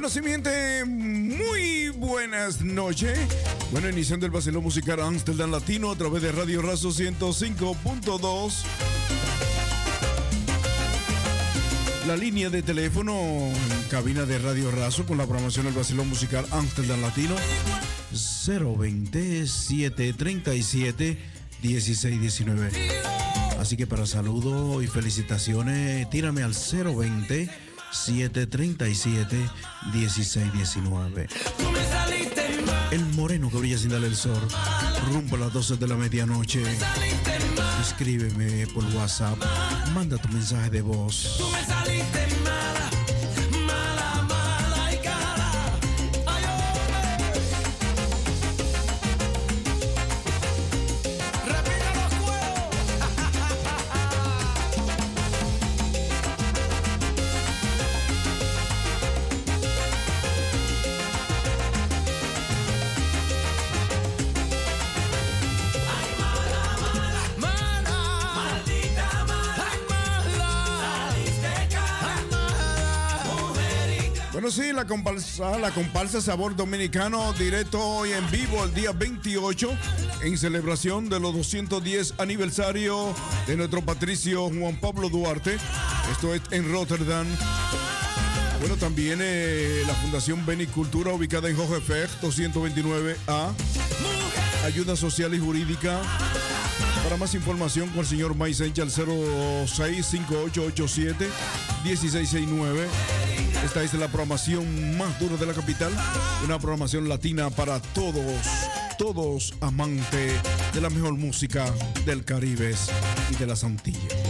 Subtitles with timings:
[0.00, 3.18] Bueno, muy buenas noches.
[3.72, 8.52] Bueno, iniciando el vacilón musical Amsterdam Latino a través de Radio Razo 105.2.
[12.06, 13.12] La línea de teléfono
[13.90, 17.34] cabina de Radio Razo con la promoción del vacilón musical Amsterdam Latino
[18.46, 21.18] 020 737
[21.60, 22.70] 1619.
[23.58, 29.36] Así que para saludos y felicitaciones, tírame al 020 737
[29.92, 31.28] 1619.
[32.90, 34.40] El moreno que brilla sin darle el sol,
[35.12, 36.62] rumbo a las 12 de la medianoche.
[37.80, 39.38] Escríbeme por WhatsApp,
[39.94, 41.40] manda tu mensaje de voz.
[74.78, 79.76] La comparsa, la comparsa Sabor Dominicano, directo hoy en vivo el día 28,
[80.22, 83.12] en celebración de los 210 aniversario
[83.48, 85.56] de nuestro patricio Juan Pablo Duarte.
[86.12, 87.26] Esto es en Rotterdam.
[88.60, 93.52] Bueno, también eh, la Fundación Benicultura, ubicada en Hogefer 229A.
[94.64, 96.00] Ayuda social y jurídica.
[97.08, 101.26] Para más información con el señor Maisencha al 065887
[101.82, 102.86] 1669.
[103.64, 105.90] Esta es la programación más dura de la capital,
[106.44, 108.22] una programación latina para todos,
[108.98, 110.34] todos amantes
[110.74, 111.72] de la mejor música
[112.04, 112.74] del Caribe
[113.30, 114.27] y de las Antillas.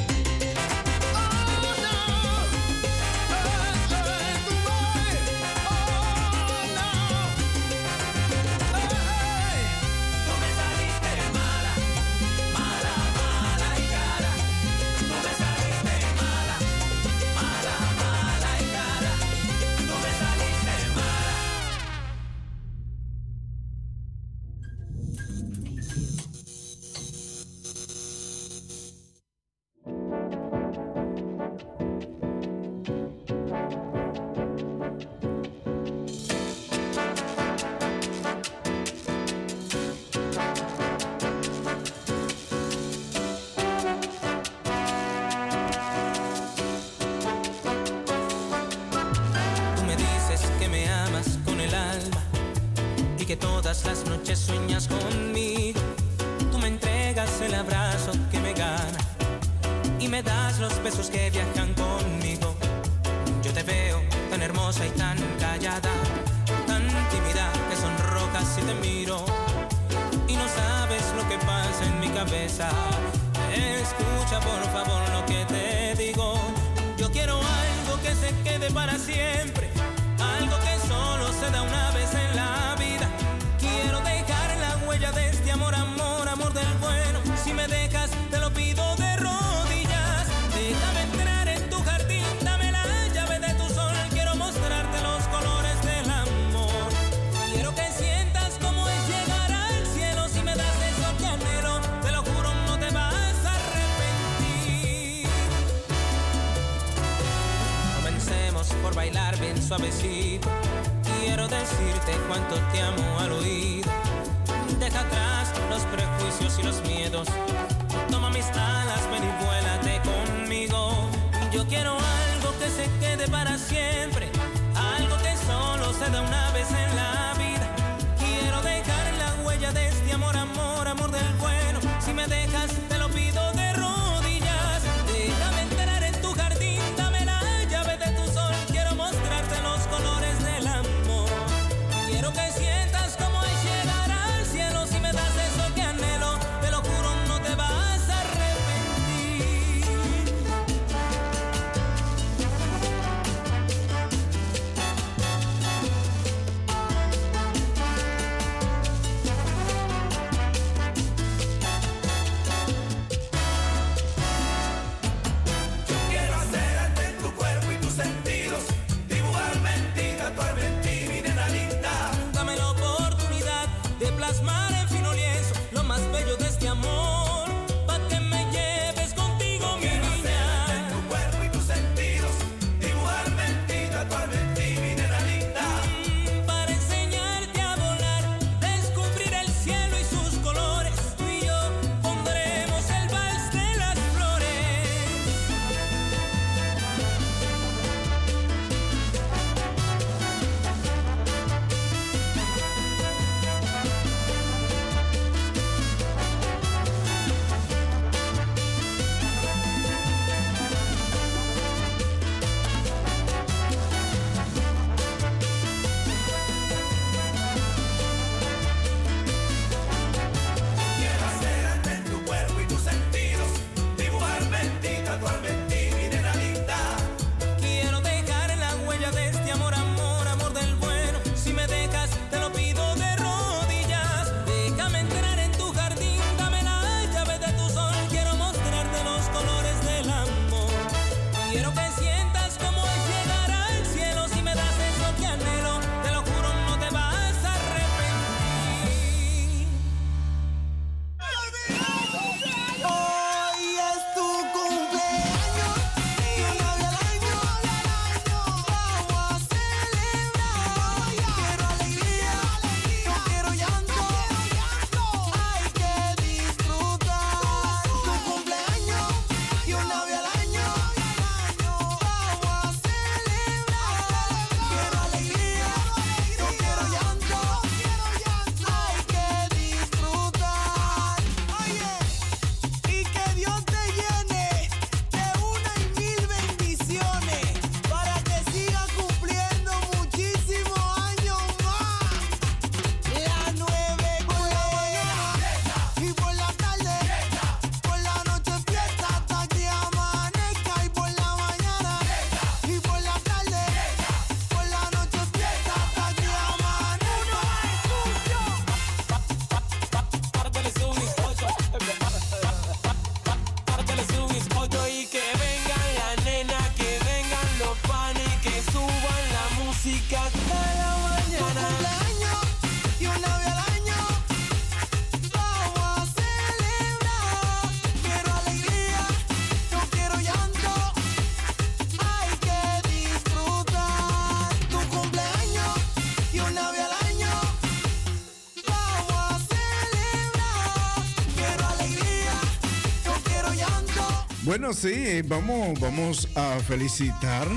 [344.73, 347.49] Sí, vamos, vamos a felicitar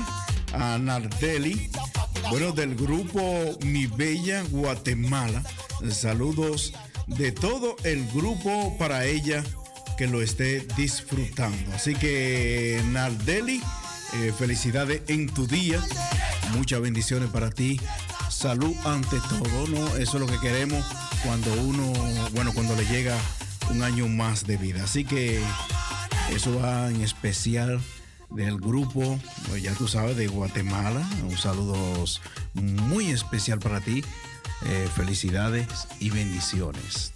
[0.54, 1.70] a Nardeli,
[2.30, 3.20] bueno, del grupo
[3.60, 5.42] Mi Bella Guatemala.
[5.90, 6.72] Saludos
[7.06, 9.44] de todo el grupo para ella
[9.98, 11.74] que lo esté disfrutando.
[11.74, 13.62] Así que Nardeli,
[14.14, 15.84] eh, felicidades en tu día,
[16.54, 17.78] muchas bendiciones para ti,
[18.30, 19.96] salud ante todo, ¿no?
[19.96, 20.82] Eso es lo que queremos
[21.22, 21.92] cuando uno,
[22.32, 23.18] bueno, cuando le llega
[23.70, 24.84] un año más de vida.
[24.84, 25.42] Así que
[26.34, 27.80] eso va en especial
[28.30, 29.18] del grupo,
[29.60, 31.06] ya tú sabes, de Guatemala.
[31.24, 31.76] Un saludo
[32.54, 34.02] muy especial para ti.
[34.64, 37.12] Eh, felicidades y bendiciones.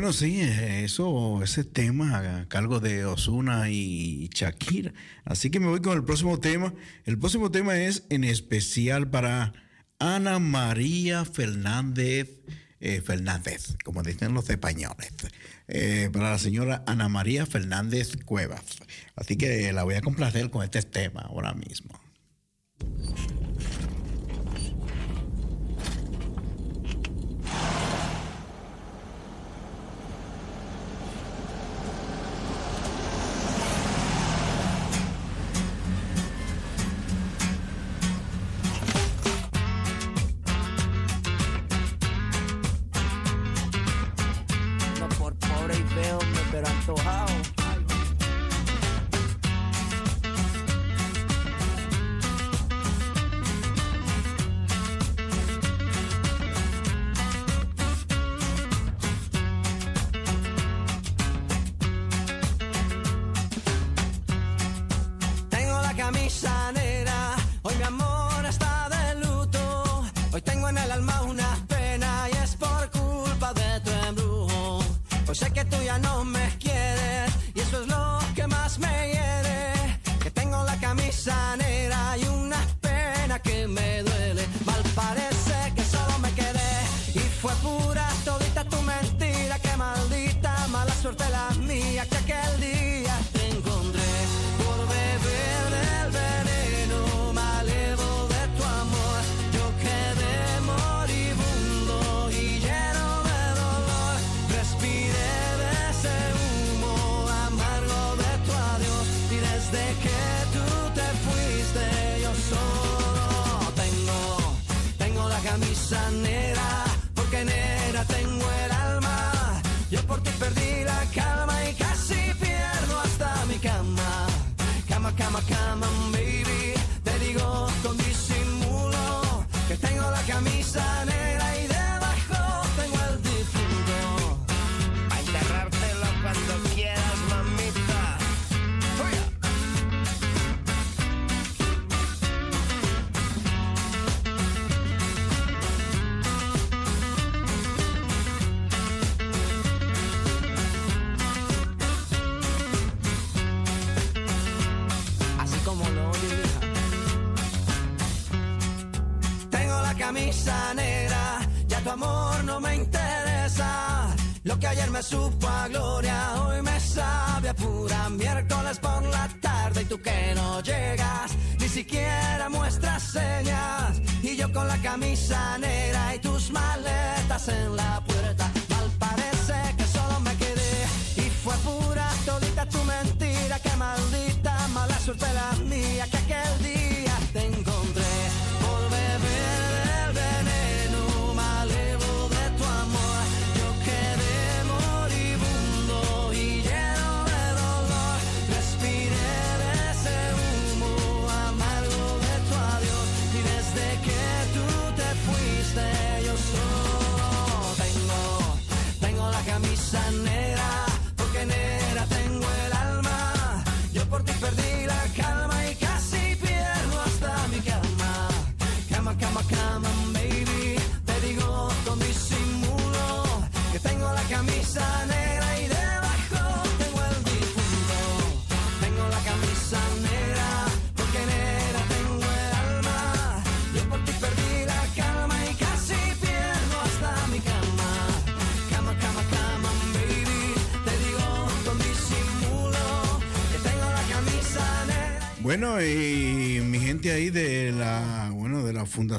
[0.09, 4.91] Bueno, sí, eso, ese tema a cargo de Osuna y Shakira.
[5.23, 6.73] Así que me voy con el próximo tema.
[7.05, 9.53] El próximo tema es en especial para
[9.99, 12.27] Ana María Fernández,
[12.79, 15.13] eh, Fernández, como dicen los españoles,
[15.67, 18.63] eh, para la señora Ana María Fernández Cuevas.
[19.15, 21.99] Así que la voy a complacer con este tema ahora mismo.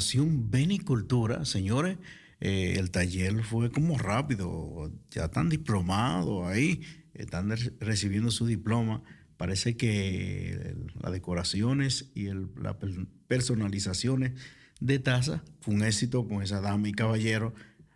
[0.01, 1.99] Fundación Benicultura, señores,
[2.41, 6.81] eh, el taller fue como rápido, ya están diplomados ahí,
[7.13, 9.03] están recibiendo su diploma.
[9.37, 12.77] Parece que las decoraciones y las
[13.29, 14.41] personalizaciones
[14.81, 17.53] de taza fue un éxito con esa dama y caballero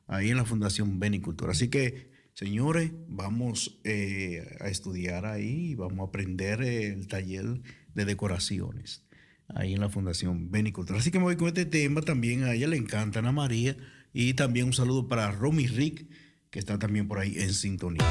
[0.07, 1.53] ahí en la Fundación Benicultura.
[1.53, 7.63] Así que, señores, vamos eh, a estudiar ahí, vamos a aprender el taller
[7.95, 9.04] de decoraciones
[9.49, 10.99] ahí en la Fundación Benicultura.
[10.99, 12.45] Así que me voy con este tema también.
[12.45, 13.77] A ella le encanta Ana María.
[14.13, 16.07] Y también un saludo para Romy Rick,
[16.51, 18.05] que está también por ahí en sintonía.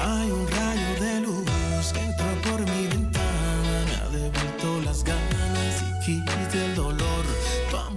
[0.00, 5.82] Hay un rayo de luz que entró por mi ventana, me ha devuelto las ganas
[5.82, 7.24] y quita el dolor.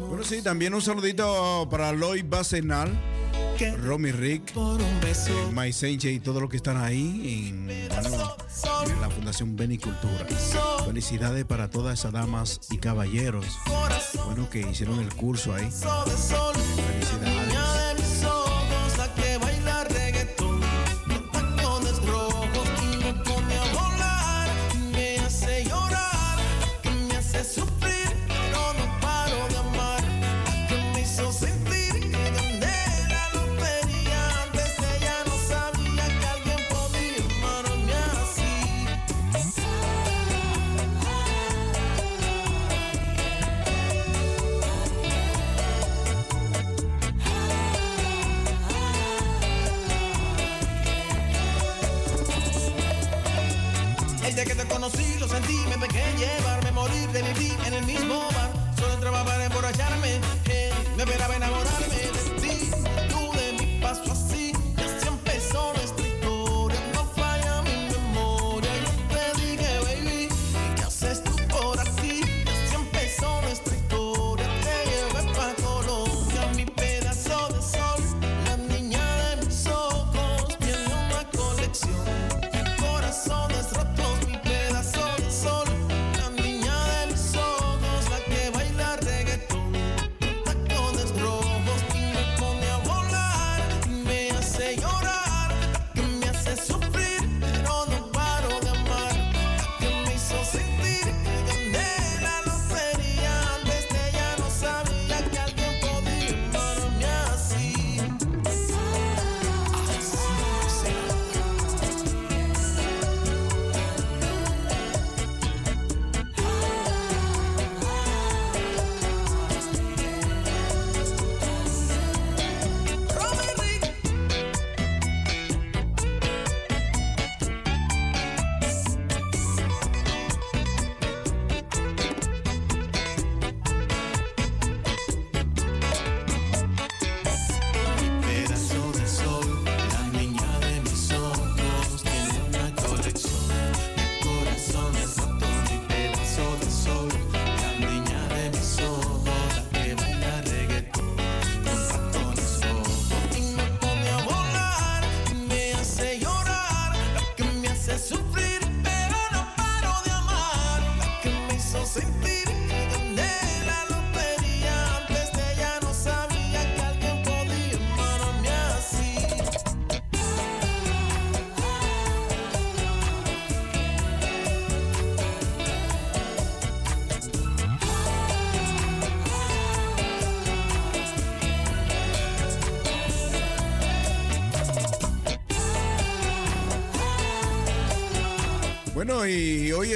[0.07, 2.25] Bueno, sí, también un saludito para Lloyd
[3.84, 4.54] Romy Rick,
[5.52, 7.90] My Senche y todo lo que están ahí en,
[9.02, 10.28] la Fundación Benicultura.
[10.86, 13.46] Felicidades para todas esas damas y caballeros
[14.25, 15.70] bueno, que hicieron el curso ahí.
[15.72, 17.56] Felicidades.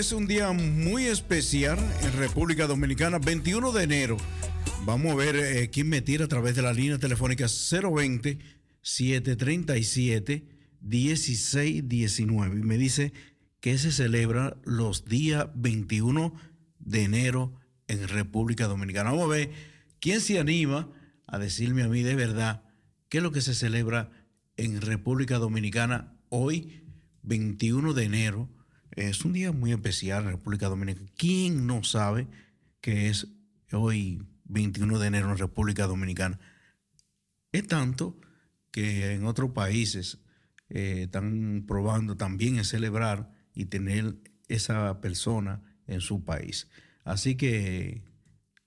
[0.02, 4.18] Es un día muy especial en República Dominicana, 21 de enero.
[4.84, 8.40] Vamos a ver eh, quién me tira a través de la línea telefónica 020
[8.82, 10.44] 737
[10.82, 13.14] 1619 y me dice
[13.60, 16.34] que se celebra los días 21
[16.80, 17.54] de enero
[17.88, 19.12] en República Dominicana.
[19.12, 19.52] Vamos a ver
[20.00, 20.90] quién se anima
[21.28, 22.64] a decirme a mí de verdad
[23.08, 24.10] qué es lo que se celebra
[24.58, 26.82] en República Dominicana hoy,
[27.22, 28.50] 21 de enero.
[28.92, 31.08] Es un día muy especial en República Dominicana.
[31.18, 32.28] ¿Quién no sabe
[32.82, 33.28] que es
[33.72, 36.40] hoy 21 de enero en República Dominicana?
[37.54, 38.20] Es tanto
[38.72, 40.20] que en otros países
[40.70, 44.16] eh, están probando también en celebrar y tener
[44.50, 46.68] esa persona en su país.
[47.06, 48.04] Así que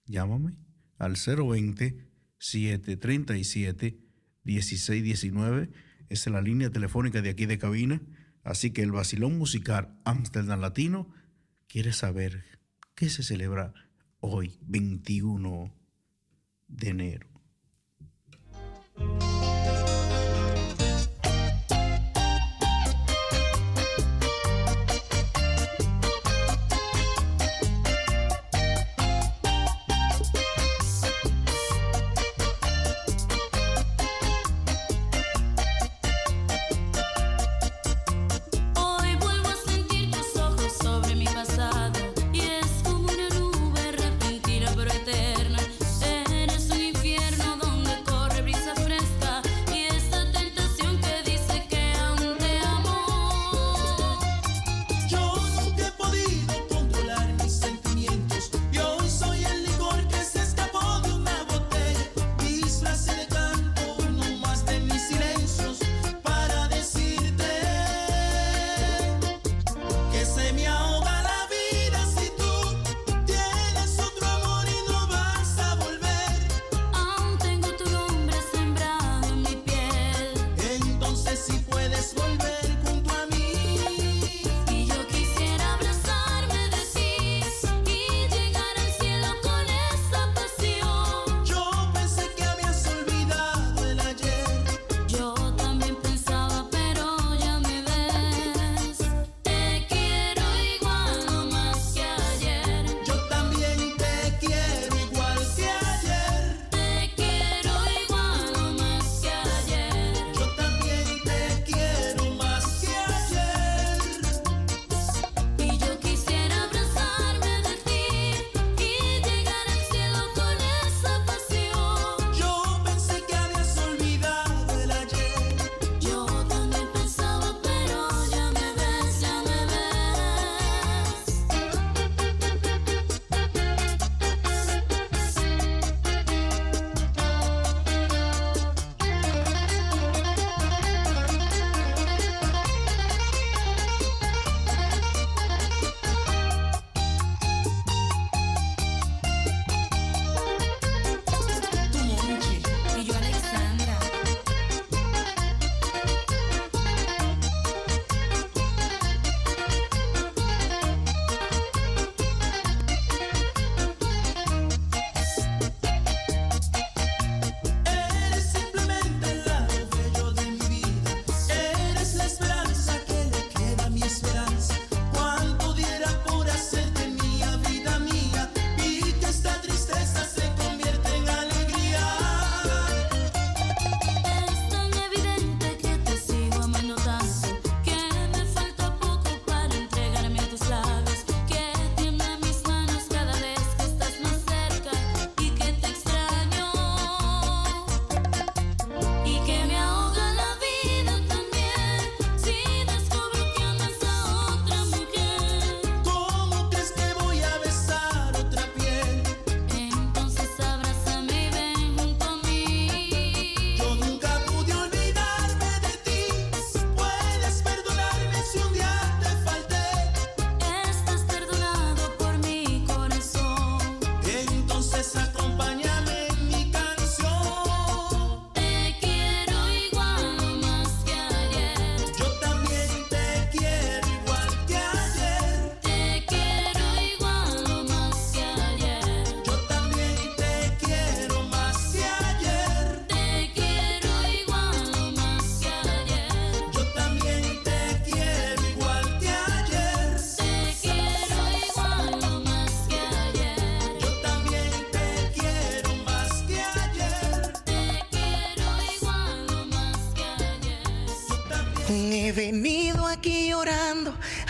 [0.07, 0.57] llámame
[0.99, 4.01] al 020 737
[4.43, 5.71] 1619.
[6.09, 8.01] Esa es la línea telefónica de aquí de cabina.
[8.45, 11.09] Así que el vacilón musical Amsterdam Latino
[11.67, 12.45] quiere saber
[12.95, 13.73] qué se celebra
[14.21, 15.75] hoy, 21
[16.69, 17.29] de enero.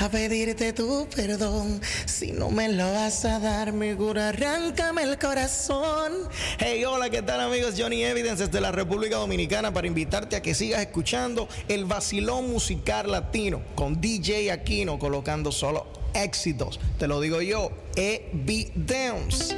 [0.04, 1.80] A pedirte tu perdón.
[2.04, 6.12] Si no me lo vas a dar, mi cura, arráncame el corazón.
[6.58, 7.74] Hey, hola, ¿qué tal amigos?
[7.78, 13.10] Johnny Evidence desde la República Dominicana para invitarte a que sigas escuchando el vacilón musical
[13.10, 16.78] latino con DJ Aquino colocando solo éxitos.
[16.98, 19.53] Te lo digo yo, Evidence.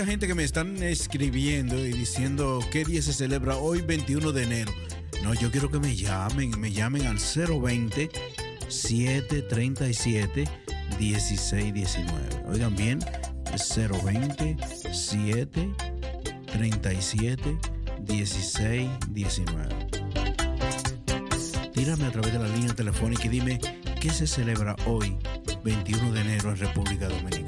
[0.00, 4.44] Mucha gente que me están escribiendo y diciendo qué día se celebra hoy 21 de
[4.44, 4.72] enero.
[5.22, 8.08] No, yo quiero que me llamen, me llamen al 020
[8.66, 10.48] 737
[10.98, 12.44] 1619.
[12.48, 13.00] Oigan bien,
[13.44, 14.56] 020
[14.90, 17.58] 737
[18.08, 19.68] 1619.
[21.74, 23.60] Tírame a través de la línea telefónica y dime
[24.00, 25.18] qué se celebra hoy
[25.62, 27.39] 21 de enero en República Dominicana.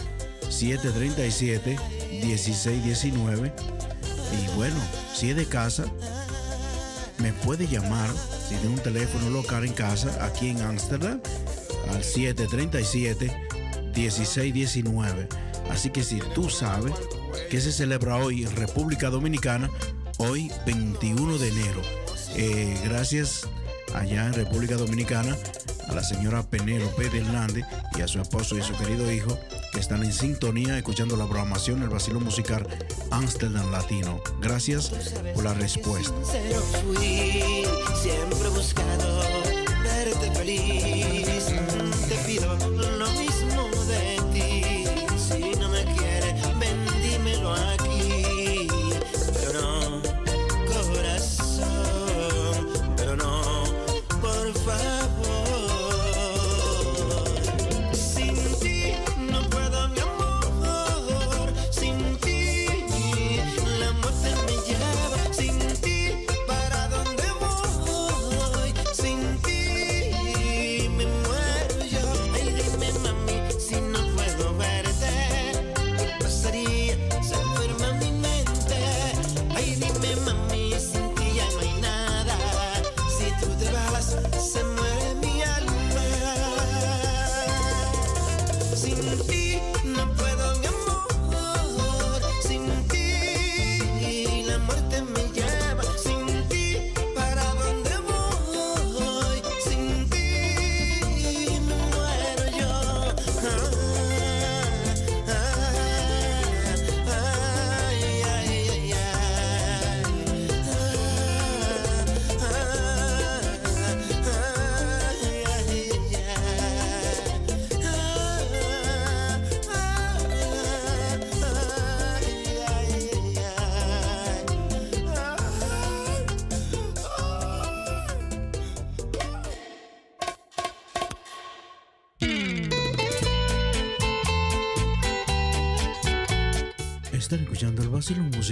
[0.49, 1.77] 737
[2.23, 3.53] 1619.
[4.31, 4.77] Y bueno,
[5.13, 5.83] si es de casa,
[7.19, 8.09] me puede llamar
[8.47, 11.19] si tiene un teléfono local en casa aquí en Ámsterdam
[11.89, 13.29] al 737
[13.93, 15.44] 1619.
[15.69, 16.93] Así que si tú sabes
[17.49, 19.69] que se celebra hoy en República Dominicana,
[20.17, 21.81] hoy 21 de enero,
[22.35, 23.47] eh, gracias
[23.93, 25.35] allá en República Dominicana
[25.87, 27.65] a la señora Penélope de Hernández
[27.97, 29.37] y a su esposo y su querido hijo
[29.71, 32.67] que están en sintonía escuchando la programación del Vacilo Musical
[33.11, 34.21] Amsterdam Latino.
[34.41, 34.89] Gracias
[35.33, 36.15] por la respuesta.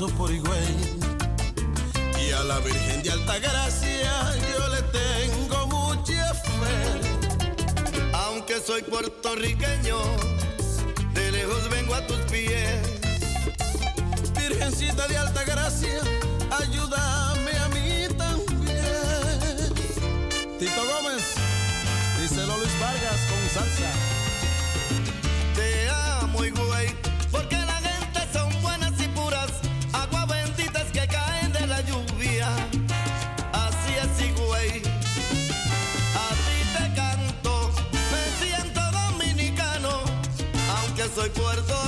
[0.00, 0.98] por Higüey.
[2.26, 4.10] Y a la Virgen de Altagracia
[4.50, 8.10] yo le tengo mucha fe.
[8.12, 9.98] Aunque soy puertorriqueño,
[11.14, 12.80] de lejos vengo a tus pies.
[14.36, 16.03] Virgencita de Altagracia
[41.24, 41.83] recuerdo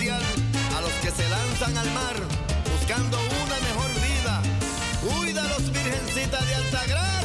[0.00, 2.16] a los que se lanzan al mar
[2.72, 4.42] buscando una mejor vida.
[5.02, 7.21] Cuídalos, Virgencita de Altagracia.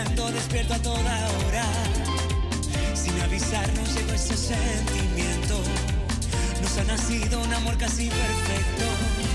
[0.00, 1.64] soñando despierto a toda hora.
[2.94, 5.60] Sin avisarnos llegó ese sentimiento.
[6.62, 9.29] Nos ha nacido un amor casi perfecto.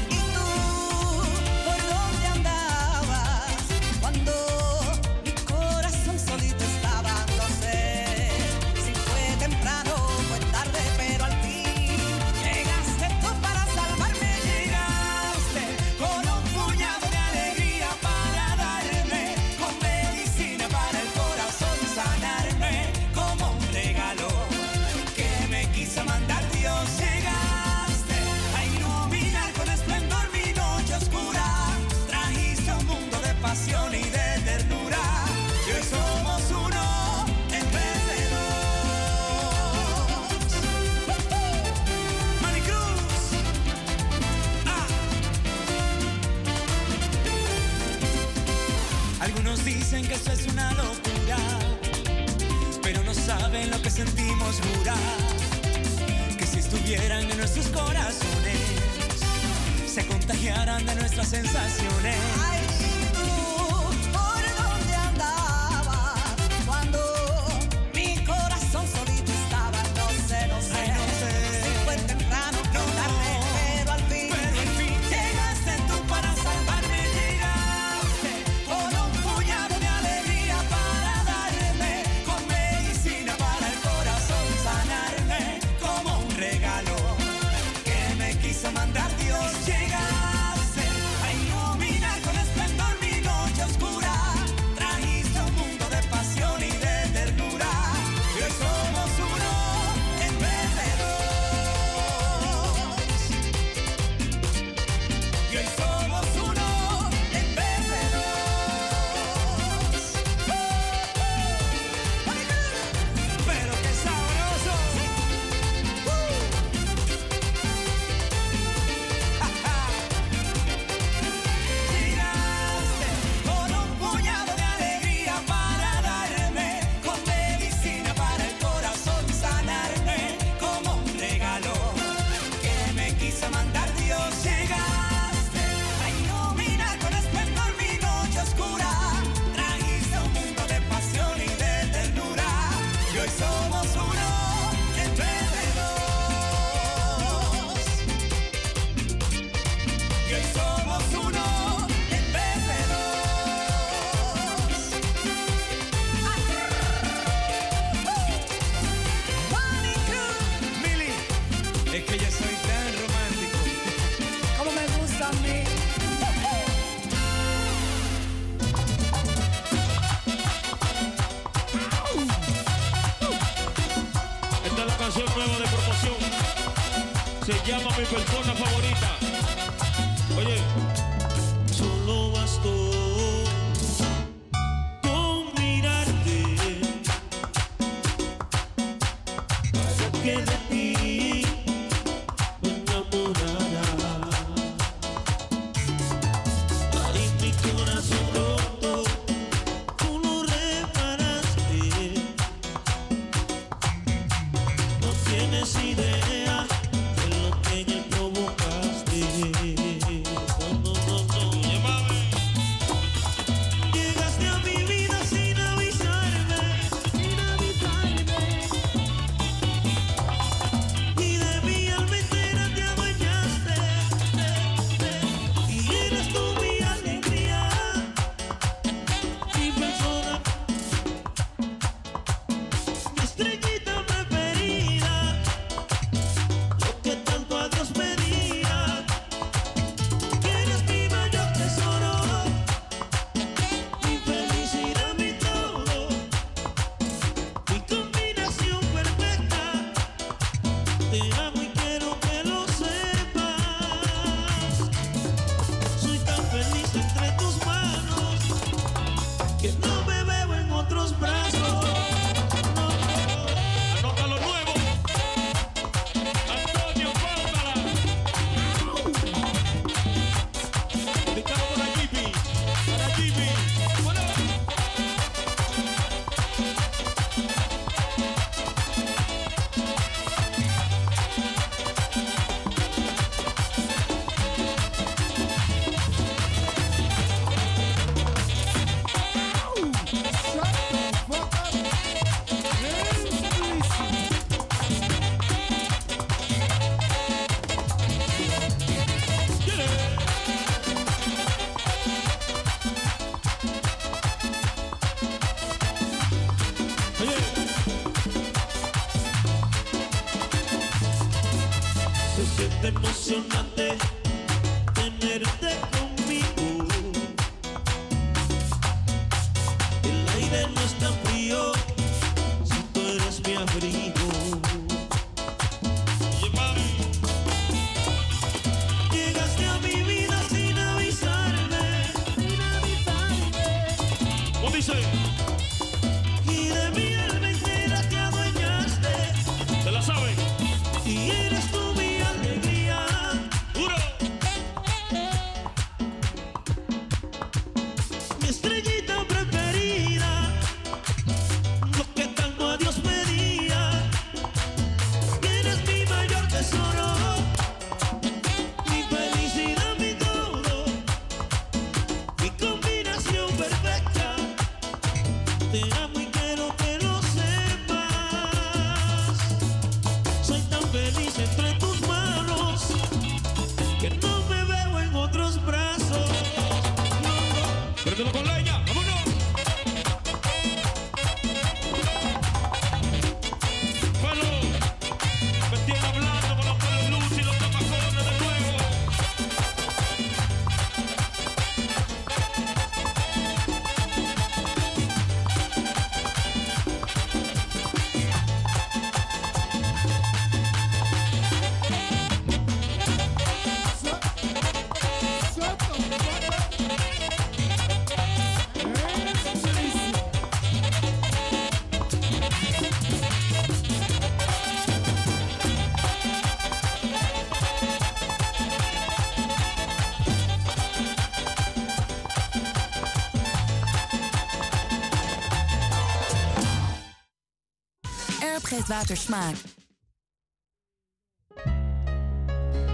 [428.87, 429.57] Geeft water.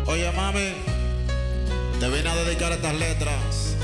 [0.08, 0.74] Oye, mami,
[2.00, 3.76] te vine a dedicar estas letras.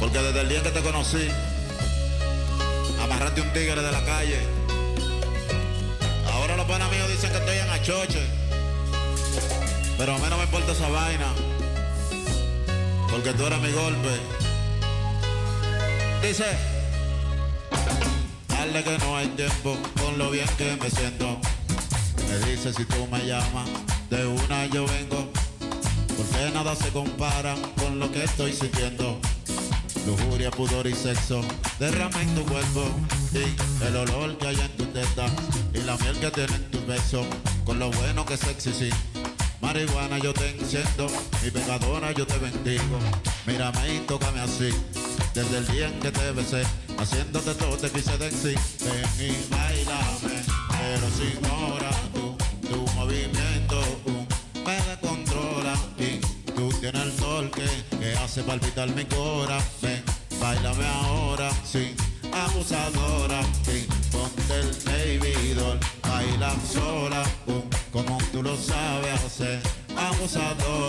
[0.00, 1.28] Porque desde el día que te conocí,
[3.02, 4.40] amarraste un tigre de la calle.
[6.32, 8.26] Ahora los panas míos dicen que estoy en achoche.
[9.98, 11.34] Pero a mí no me importa esa vaina.
[13.10, 14.20] Porque tú eres mi golpe.
[16.22, 16.75] Dice,
[18.82, 21.38] que no hay tiempo con lo bien que me siento.
[22.28, 23.68] Me dice si tú me llamas,
[24.10, 25.30] de una yo vengo.
[26.16, 29.18] Porque nada se compara con lo que estoy sintiendo.
[30.06, 31.42] Lujuria, pudor y sexo,
[31.78, 32.84] derrama en tu cuerpo.
[33.32, 35.26] Y el olor que hay en tu teta.
[35.72, 37.24] Y la miel que tiene en tu beso.
[37.64, 38.90] Con lo bueno que es sexy, sí.
[39.60, 41.06] Marihuana yo te enciendo,
[41.42, 42.98] mi pecadora yo te bendigo.
[43.46, 44.70] Mírame y tócame así,
[45.34, 46.62] desde el día en que te besé,
[46.98, 48.58] haciéndote todo te quise decir.
[48.84, 50.42] Ven y bailame,
[50.78, 52.36] pero sin hora tú,
[52.68, 53.80] tu movimiento
[54.64, 56.18] me descontrola y
[56.52, 59.64] tú tienes el sol que, hace palpitar mi corazón.
[59.82, 60.02] Ven,
[60.40, 61.94] bailame ahora, sí,
[62.32, 69.60] abusadora, sí, ponte el baby doll, baila sola, uh, como tú lo sabes hacer,
[69.96, 70.85] abusadora,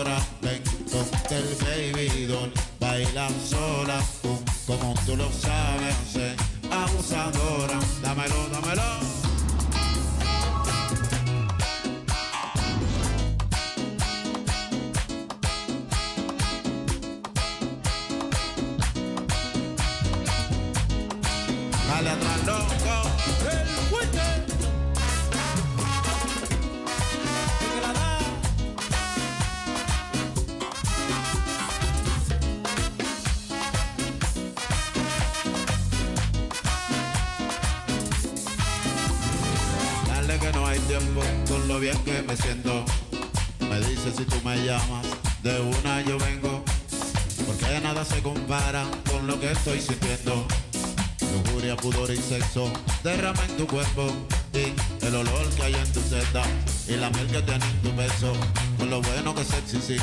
[53.58, 54.08] tu cuerpo
[54.53, 56.43] y el olor que hay en tu seta
[56.88, 58.32] y la miel que tiene en tu beso
[58.78, 59.97] con lo bueno que sexy sí.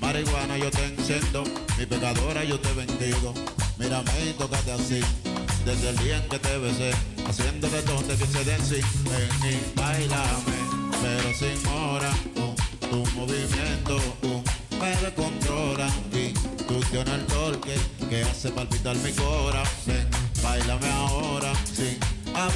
[0.00, 1.44] Marihuana yo te enciendo
[1.78, 3.32] mi pecadora yo te bendigo.
[3.78, 5.00] Mírame y tócate así
[5.64, 6.90] desde el día en que te besé
[7.28, 10.58] haciéndote todo te quise decir ven y bailame
[11.00, 14.42] pero sin hora uh, tu movimiento uh,
[14.80, 16.32] me descontrola y
[16.64, 17.76] tú tienes el torque
[18.08, 21.19] que hace palpitar mi corazón Bailame ahora, sí,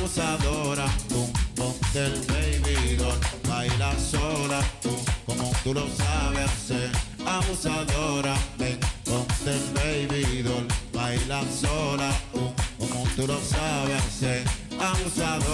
[0.04, 4.90] abusadora, tú, ponte el baby doll, baila sola, tú,
[5.24, 6.90] como tú lo sabes hacer,
[7.26, 14.44] abusadora, ven, ponte el baby doll, baila sola, tú, como tú lo sabes hacer,
[14.78, 15.53] abusadora,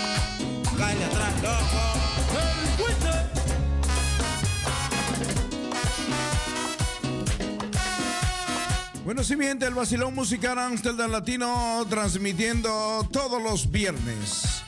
[9.11, 14.63] Bueno, sí, mi gente, el vacilón musical Amsterdam Latino transmitiendo todos los viernes.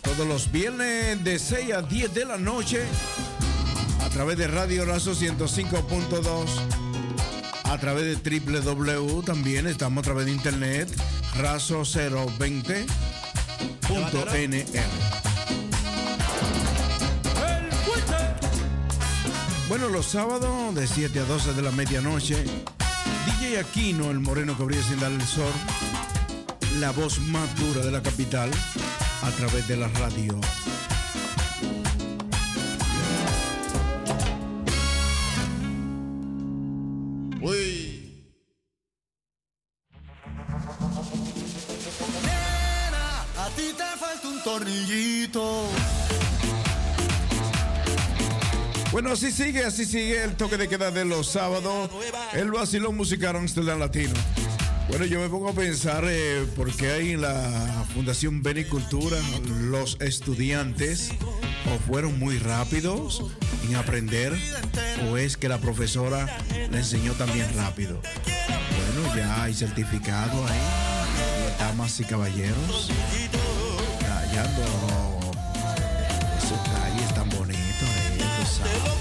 [0.00, 2.82] Todos los viernes de 6 a 10 de la noche
[4.02, 6.46] a través de Radio Razo 105.2.
[7.64, 10.88] A través de www también estamos a través de internet
[11.36, 12.86] razo020.nl.
[19.68, 22.42] Bueno, los sábados de 7 a 12 de la medianoche,
[23.54, 25.52] Aquino, el moreno que brilla sin dar el sol,
[26.80, 28.50] la voz más dura de la capital,
[29.22, 30.38] a través de la radio.
[49.06, 51.88] Bueno, así sigue, así sigue el toque de queda de los sábados,
[52.32, 54.14] el vacilón musical Amsterdam Latino.
[54.88, 59.16] Bueno, yo me pongo a pensar eh, por qué hay en la Fundación Benicultura
[59.60, 61.12] los estudiantes
[61.72, 63.22] o fueron muy rápidos
[63.68, 64.36] en aprender
[65.08, 66.26] o es que la profesora
[66.68, 68.02] le enseñó también rápido.
[68.02, 72.90] Bueno, ya hay certificado ahí, damas y caballeros,
[74.58, 75.20] no,
[76.38, 77.66] esos calles tan bonitos
[78.46, 78.95] sabes.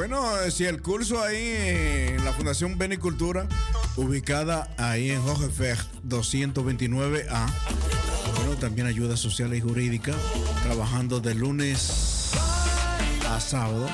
[0.00, 3.46] Bueno, si el curso ahí en la Fundación Benicultura,
[3.96, 5.78] ubicada ahí en Hogeberg
[6.08, 7.46] 229A,
[8.34, 10.14] bueno, también ayuda social y jurídica,
[10.62, 12.30] trabajando de lunes
[13.28, 13.86] a sábado.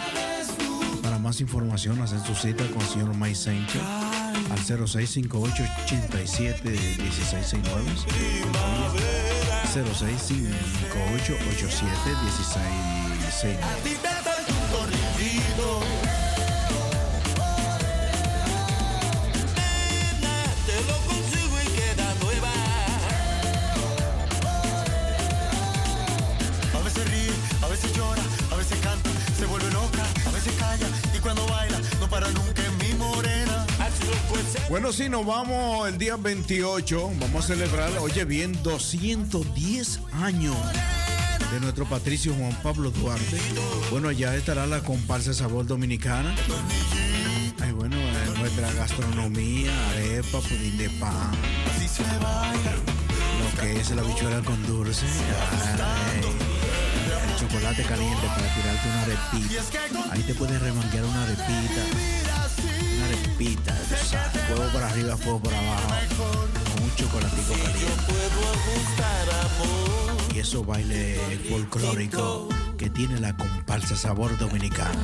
[1.02, 7.82] Para más información, hacer su cita con el señor Mike Sánchez al 0658 87 1669
[9.74, 14.15] 0658 87 1669
[34.86, 37.10] Bueno, sí, nos vamos el día 28.
[37.18, 40.54] Vamos a celebrar, oye bien, 210 años
[41.50, 43.36] de nuestro patricio Juan Pablo Duarte.
[43.90, 46.32] Bueno, ya estará la comparsa Sabor Dominicana.
[47.60, 51.32] Ay, bueno, eh, nuestra gastronomía, arepa, pudín de pan,
[53.40, 56.20] lo que es la bichuela con dulce, ay,
[57.28, 60.12] el chocolate caliente para tirarte una arepita.
[60.12, 62.25] Ahí te puedes remanguear una arepita.
[63.36, 65.90] Sabes, fuego por arriba, fuego por abajo,
[66.72, 68.14] con un chocolatico caliente.
[70.34, 71.20] Y esos bailes
[71.50, 75.00] folclóricos que tiene la comparsa sabor dominicano,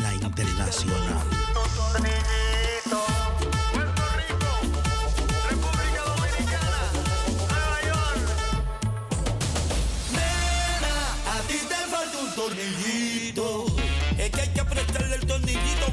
[0.00, 1.24] la internacional.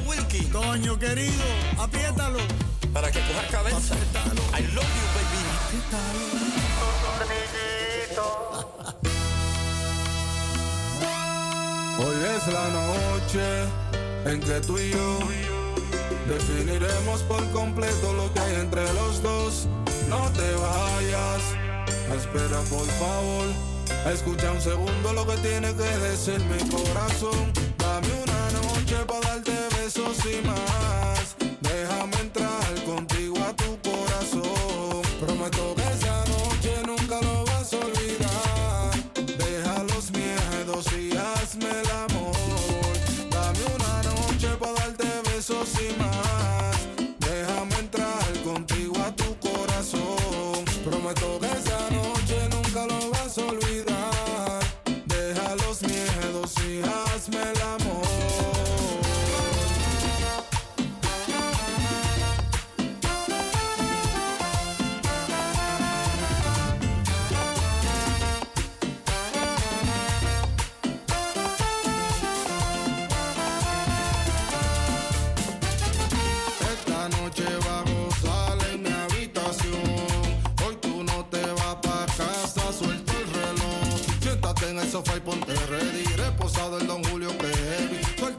[0.06, 0.44] Wilkie.
[0.50, 1.44] Toño querido,
[1.78, 2.38] apriétalo.
[2.92, 3.94] Para que cojas cabeza.
[3.94, 4.42] Apriétalo.
[4.58, 5.36] I love you, baby.
[11.98, 13.64] Hoy es la noche
[14.26, 15.18] en que tú y yo
[16.28, 19.66] definiremos por completo lo que hay entre los dos.
[20.08, 21.42] No te vayas,
[22.14, 23.46] espera por favor.
[24.12, 27.52] Escucha un segundo lo que tiene que decir mi corazón.
[27.78, 31.36] Dame una noche para darte besos y más.
[31.60, 32.45] Déjame entrar.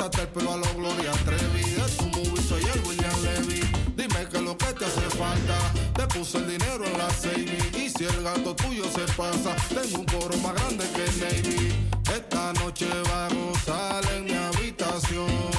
[0.07, 1.63] El pelo a lo Gloria Trevi.
[1.63, 3.59] De tu movie soy el William Levy.
[3.97, 5.57] Dime que lo que te hace falta.
[5.97, 7.75] Te puse el dinero en la saving.
[7.75, 11.73] Y si el gato tuyo se pasa, tengo un coro más grande que Navy.
[12.15, 15.56] Esta noche va a gozar en mi habitación.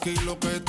[0.00, 0.59] aquí lo que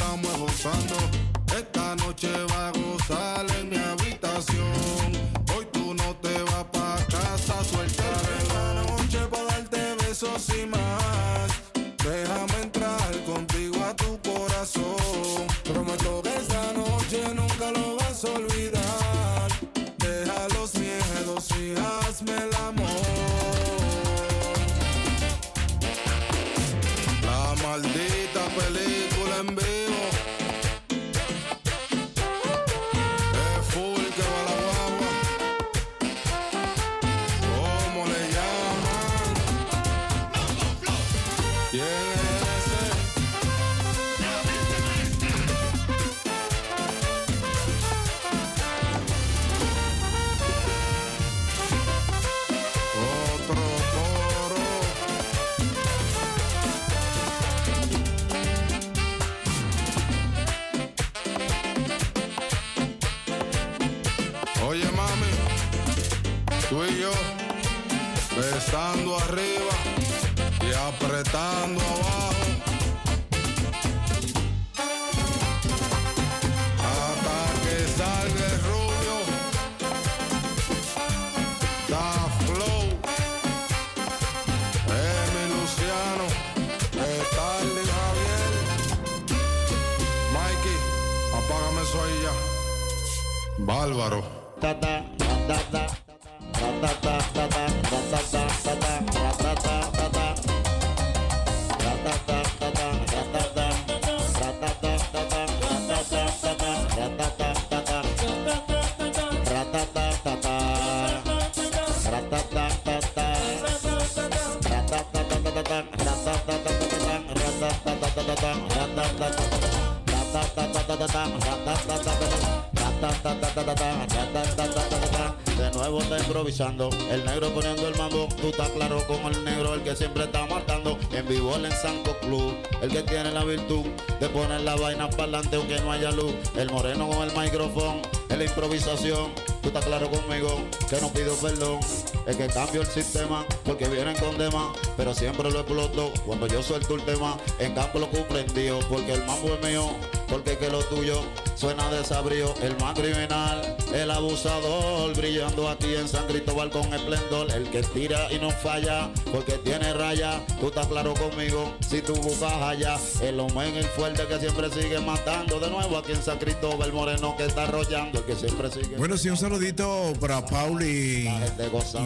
[126.41, 130.47] el negro poniendo el mambo, tú estás claro con el negro, el que siempre está
[130.47, 133.85] matando, en vivo el en Santo Club, el que tiene la virtud
[134.19, 138.01] de poner la vaina para adelante aunque no haya luz, el moreno con el micrófono,
[138.29, 139.31] en la improvisación,
[139.61, 140.49] tú estás claro conmigo,
[140.89, 141.79] que no pido perdón,
[142.25, 146.63] es que cambio el sistema, porque vienen con demás, pero siempre lo exploto, cuando yo
[146.63, 149.91] suelto el tema, en campo lo comprendido, porque el mambo es mío,
[150.27, 151.21] porque que lo tuyo
[151.55, 157.69] suena desabrío, el más criminal, el abusador, brillando aquí en San Cristóbal con esplendor, el
[157.69, 162.53] que tira y no falla, porque tiene raya, tú estás claro conmigo, si tú buscas
[162.53, 166.91] allá, el hombre el fuerte que siempre sigue matando, de nuevo aquí en San Cristóbal,
[166.93, 171.29] moreno que está arrollando, el que siempre sigue Bueno, sí, un saludito para Paul y,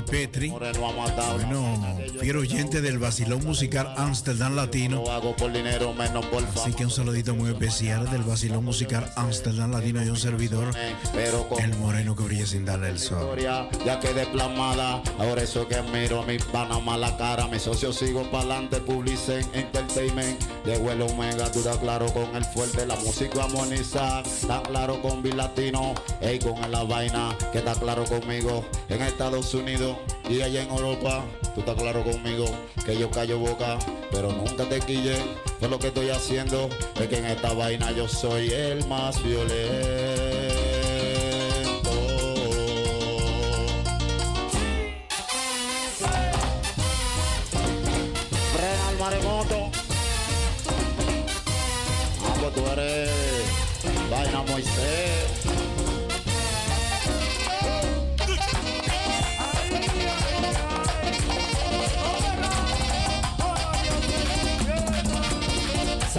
[0.10, 0.50] Petri.
[0.50, 1.95] Bueno,
[2.26, 5.04] fiero oyente del vacilón musical Amsterdam Latino.
[5.38, 10.04] por dinero, menos por Así que un saludito muy especial del vacilón musical Amsterdam Latino
[10.04, 10.72] y un servidor,
[11.60, 13.38] el moreno que brilla sin darle el sol.
[13.38, 15.04] ya quedé plasmada.
[15.20, 20.42] Ahora eso que miro mi Panamá la cara, mi socio sigo para adelante, Publicen Entertainment.
[20.66, 25.22] Llegó el Omega, tú estás claro con el fuerte, la música armonizar, está claro con
[25.22, 29.96] Bill Latino, ey con la vaina, que está claro conmigo en Estados Unidos
[30.30, 31.24] y allá en Europa.
[31.54, 32.46] Tú estás claro conmigo
[32.86, 33.78] que yo callo boca,
[34.12, 35.18] pero nunca te quille.
[35.60, 36.70] Pues lo que estoy haciendo
[37.00, 40.15] es que en esta vaina yo soy el más violento.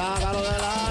[0.07, 0.86] Sácalo del aire.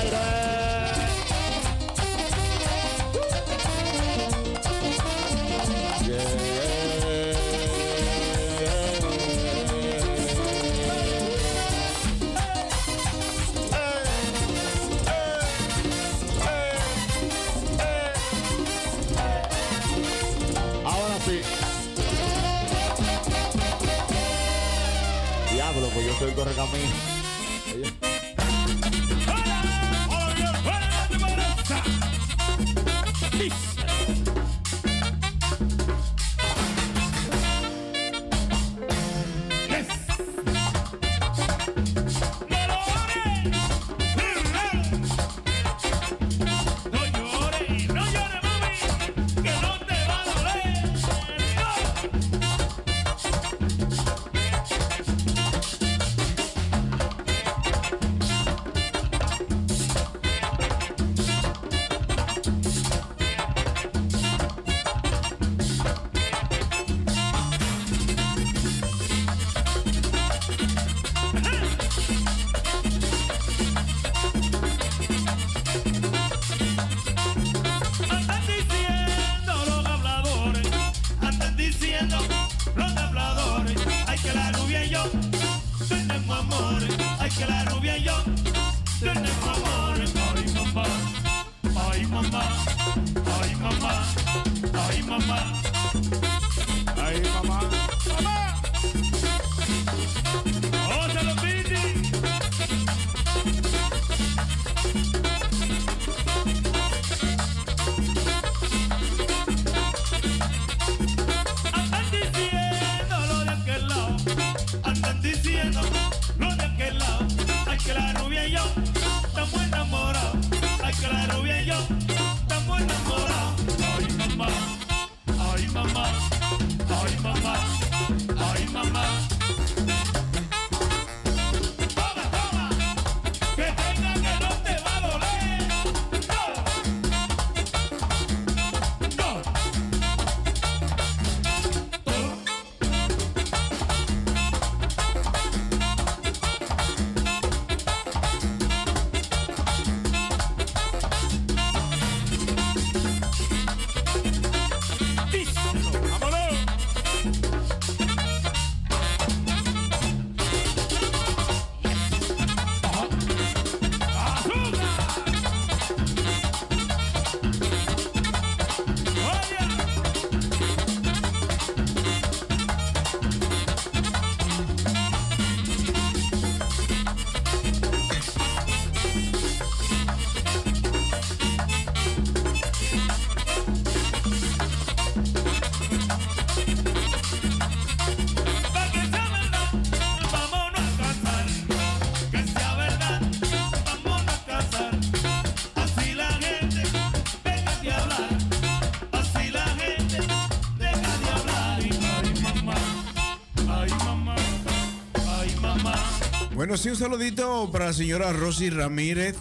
[206.76, 209.38] Pues bueno, un saludito para la señora Rosy Ramírez.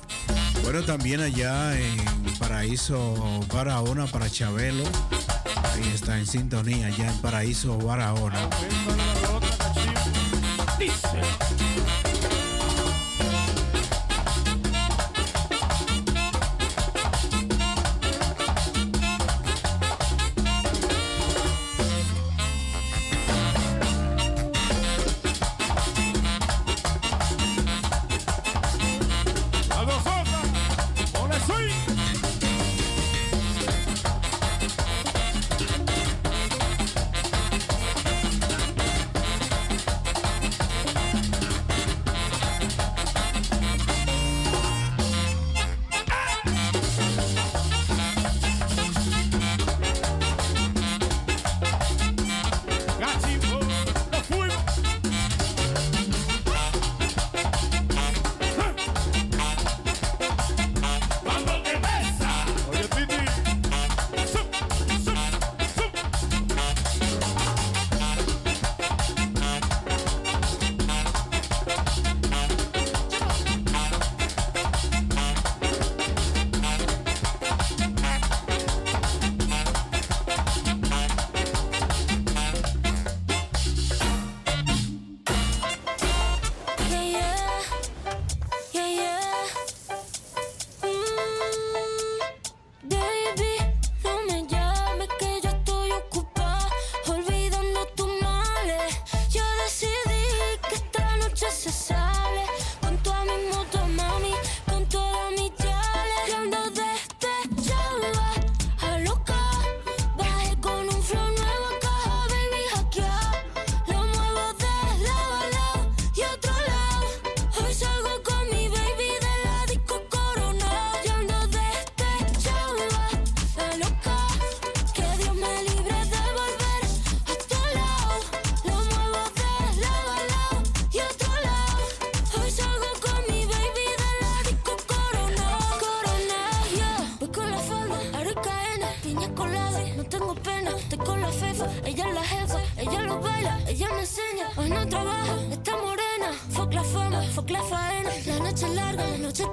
[0.63, 1.97] Bueno, también allá en
[2.39, 4.85] Paraíso Barahona, para Chabelo.
[5.73, 8.39] Ahí está en sintonía, allá en Paraíso Barahona.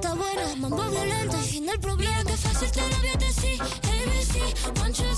[0.02, 5.11] está buena, mambo violento, fin del problema que fácil te lo ABC, ABC, one, two,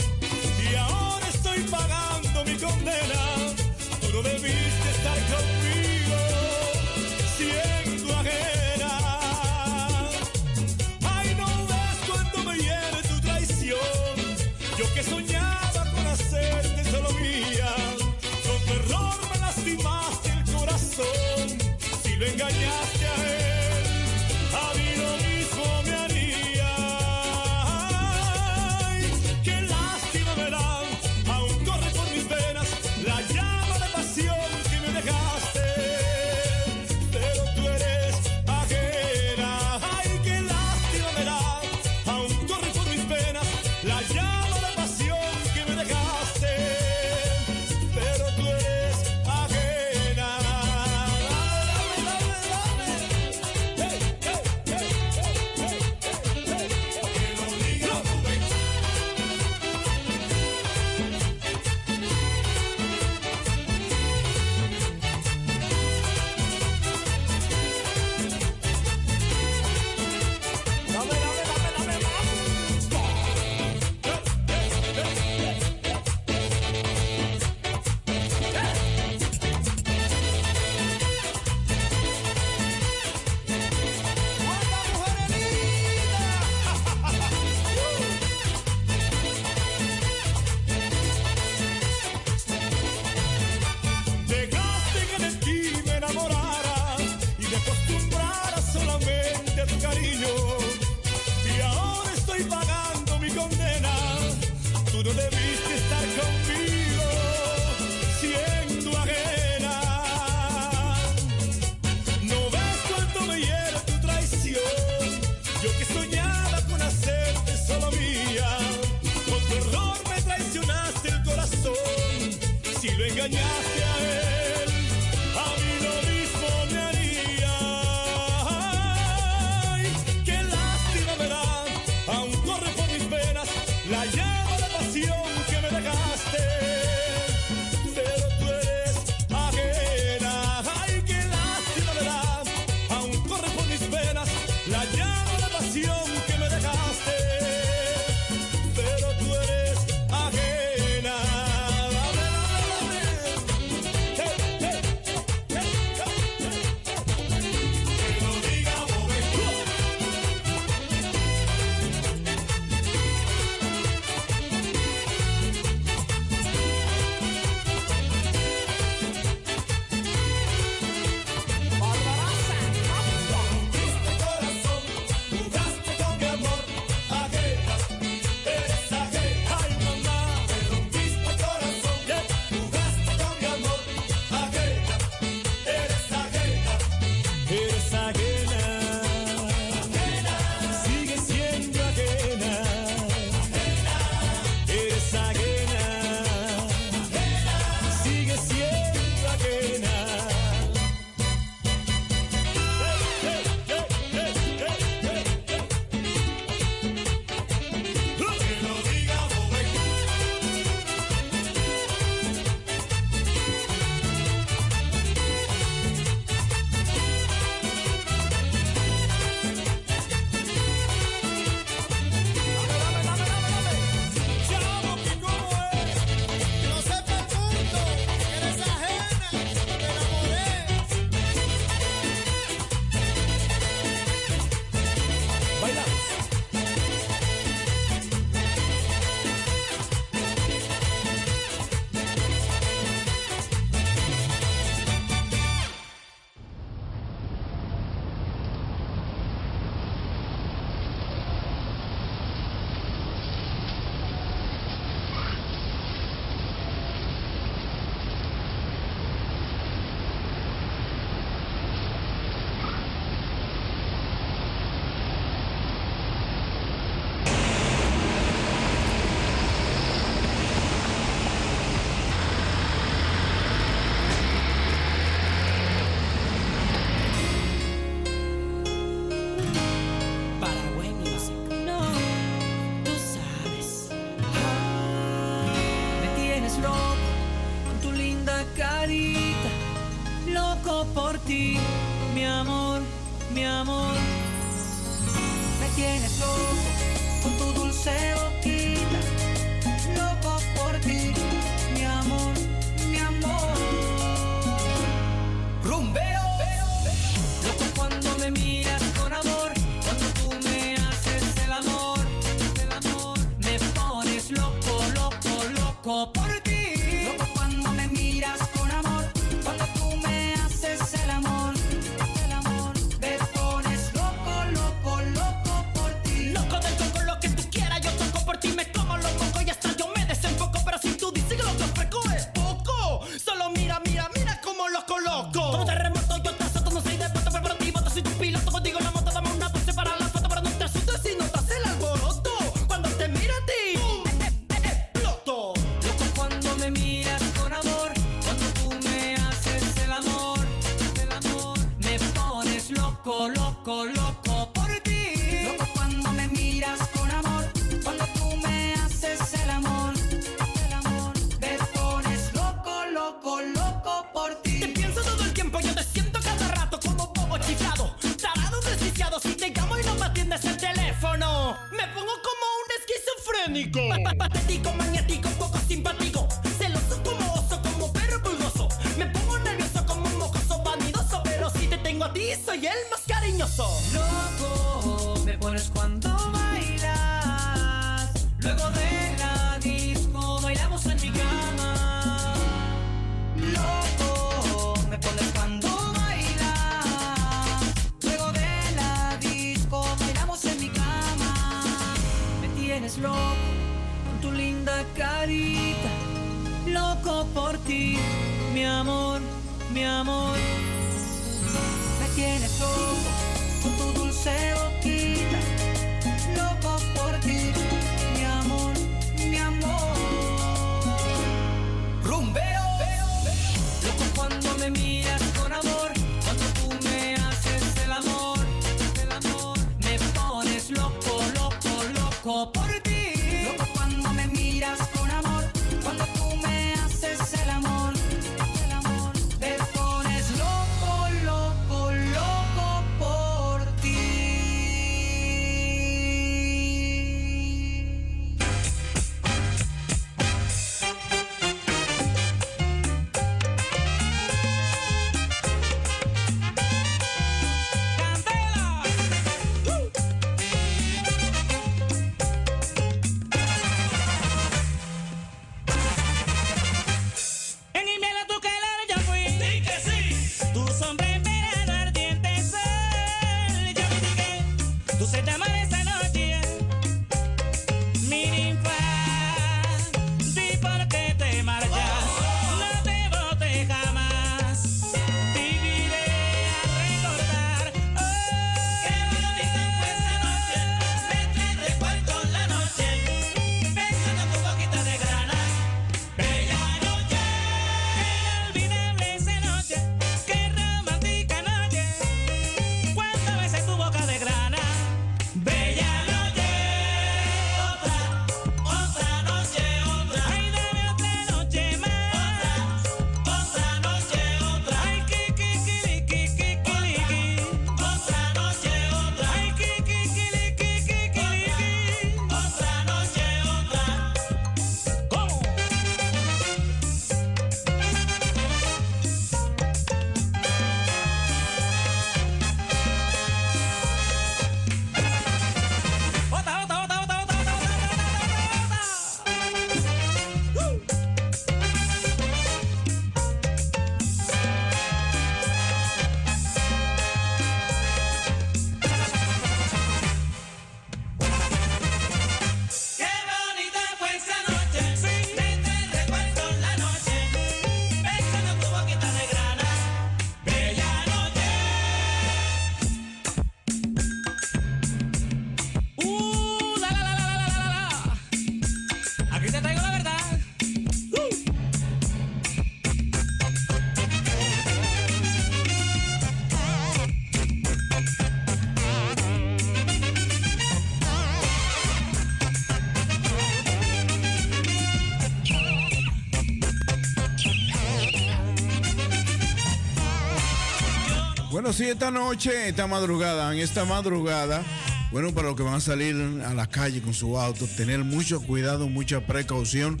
[591.66, 594.62] Bueno, sí, esta noche, esta madrugada, en esta madrugada,
[595.10, 596.14] bueno, para los que van a salir
[596.46, 600.00] a la calle con su auto, tener mucho cuidado, mucha precaución,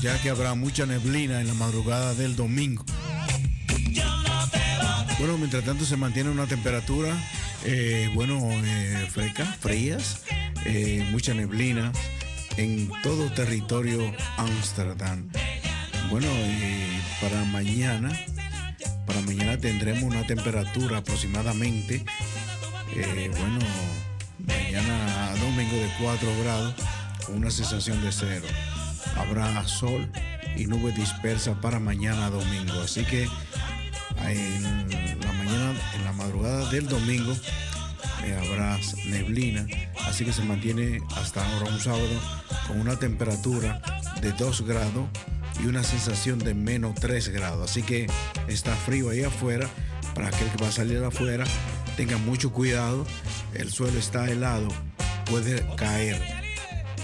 [0.00, 2.86] ya que habrá mucha neblina en la madrugada del domingo.
[5.18, 7.14] Bueno, mientras tanto se mantiene una temperatura,
[7.66, 10.22] eh, bueno, eh, fresca, frías,
[10.64, 11.92] eh, mucha neblina
[12.56, 15.28] en todo territorio Ámsterdam.
[16.08, 16.28] Bueno,
[17.20, 18.10] para mañana,
[20.26, 22.04] temperatura aproximadamente,
[22.94, 23.58] eh, bueno,
[24.46, 26.74] mañana domingo de 4 grados,
[27.26, 28.46] con una sensación de cero.
[29.16, 30.10] Habrá sol
[30.56, 32.80] y nubes dispersas para mañana domingo.
[32.82, 33.28] Así que
[34.22, 37.34] en la mañana, en la madrugada del domingo,
[38.24, 39.66] eh, habrá neblina.
[40.06, 42.20] Así que se mantiene hasta ahora un sábado
[42.66, 43.80] con una temperatura
[44.20, 45.06] de 2 grados
[45.62, 47.70] y una sensación de menos 3 grados.
[47.70, 48.06] Así que
[48.48, 49.68] está frío ahí afuera.
[50.14, 51.44] Para aquel que va a salir afuera,
[51.96, 53.06] tenga mucho cuidado.
[53.54, 54.68] El suelo está helado,
[55.26, 56.20] puede caer.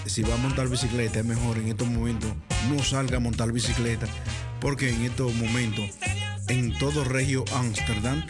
[0.06, 2.30] Si va a montar bicicleta, es mejor en estos momentos
[2.68, 4.06] no salga a montar bicicleta,
[4.60, 5.90] porque en estos momentos,
[6.48, 8.24] en todo Regio Ámsterdam,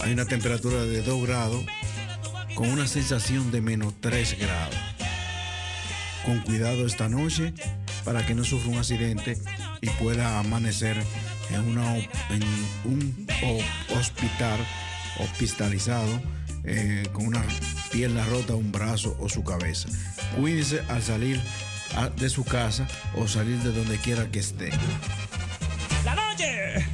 [0.00, 1.64] hay una temperatura de 2 grados
[2.54, 4.76] con una sensación de menos 3 grados.
[6.24, 7.52] Con cuidado esta noche
[8.04, 9.38] para que no sufra un accidente
[9.80, 10.96] y pueda amanecer
[11.50, 12.42] en, una, en
[12.84, 14.58] un ho- hospital
[15.18, 16.20] hospitalizado
[16.64, 17.42] eh, con una
[17.92, 19.88] pierna rota, un brazo o su cabeza.
[20.36, 21.40] Cuídese al salir
[21.96, 22.86] a- de su casa
[23.16, 24.70] o salir de donde quiera que esté.
[26.04, 26.86] La noche.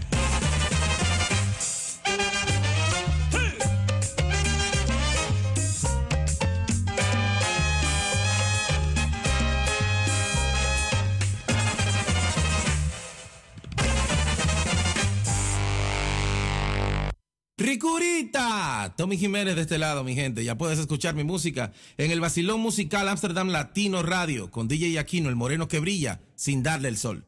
[18.97, 20.45] Tommy Jiménez de este lado, mi gente.
[20.45, 25.31] Ya puedes escuchar mi música en el Basilón Musical Amsterdam Latino Radio con DJ Aquino,
[25.31, 27.25] el moreno que brilla sin darle el sol.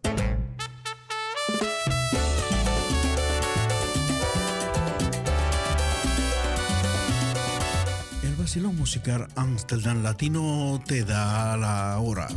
[8.23, 12.29] El vacilón musical Amsterdam Latino te da la hora.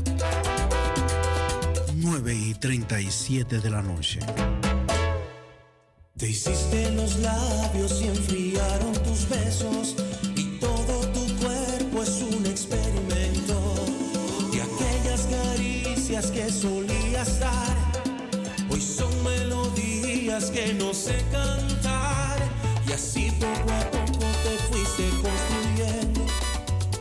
[1.95, 4.19] 9 y 37 de la noche.
[6.18, 9.96] Te hiciste los labios y enfriaron tus besos
[10.38, 13.76] y todo tu cuerpo es un experimento
[14.50, 17.76] de aquellas caricias que solías dar.
[18.70, 22.38] Hoy son melodías que no sé cantar
[22.88, 26.26] y así poco a poco te fuiste construyendo,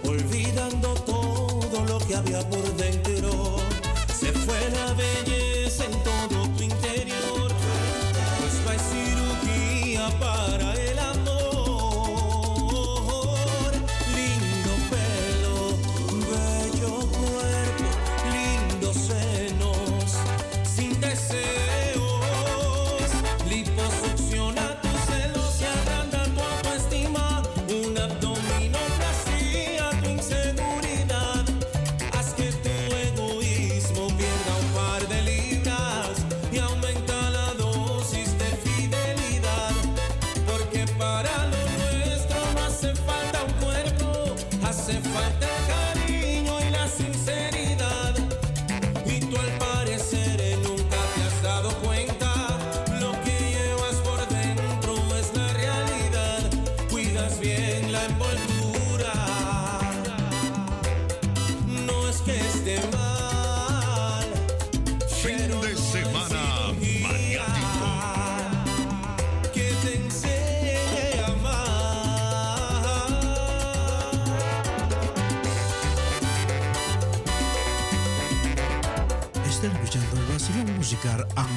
[0.03, 3.59] olvidando todo lo que había por dentro.
[4.13, 5.44] Se fue la belleza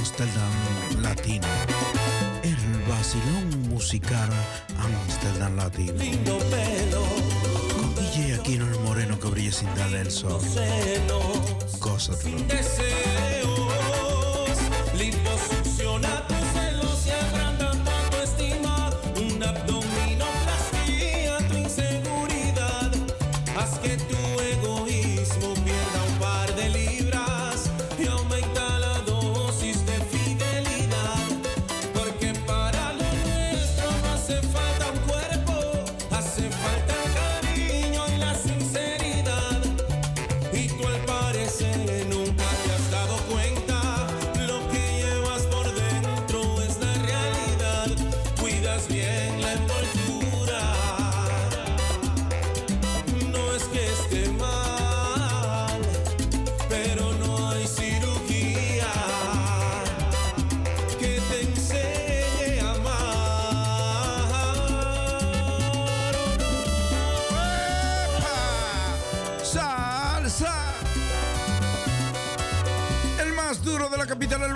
[0.07, 0.53] Amsterdam
[1.01, 1.47] Latino.
[2.41, 2.55] El
[2.87, 4.29] vacilón musical
[4.79, 6.01] Amsterdam Latino.
[6.01, 7.03] Lindo pelo,
[7.75, 10.39] Con DJ Aquino el moreno que brilla sin darle el sol.
[11.81, 12.39] Gózatelo.
[12.47, 13.67] deseos.
[14.97, 16.36] Liposucciona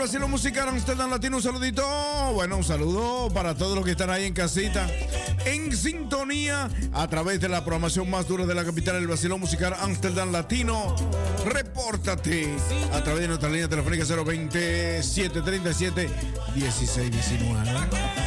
[0.02, 1.38] vacilo musical Amsterdam Latino.
[1.38, 1.84] Un saludito.
[2.34, 4.90] Bueno, un saludo para todos los que están ahí en casita.
[5.46, 9.76] En sintonía a través de la programación más dura de la capital del vacilo musical
[9.80, 10.96] Amsterdam Latino.
[11.46, 12.52] Repórtate
[12.94, 16.10] a través de nuestra línea telefónica 020 737
[16.56, 18.21] 1619.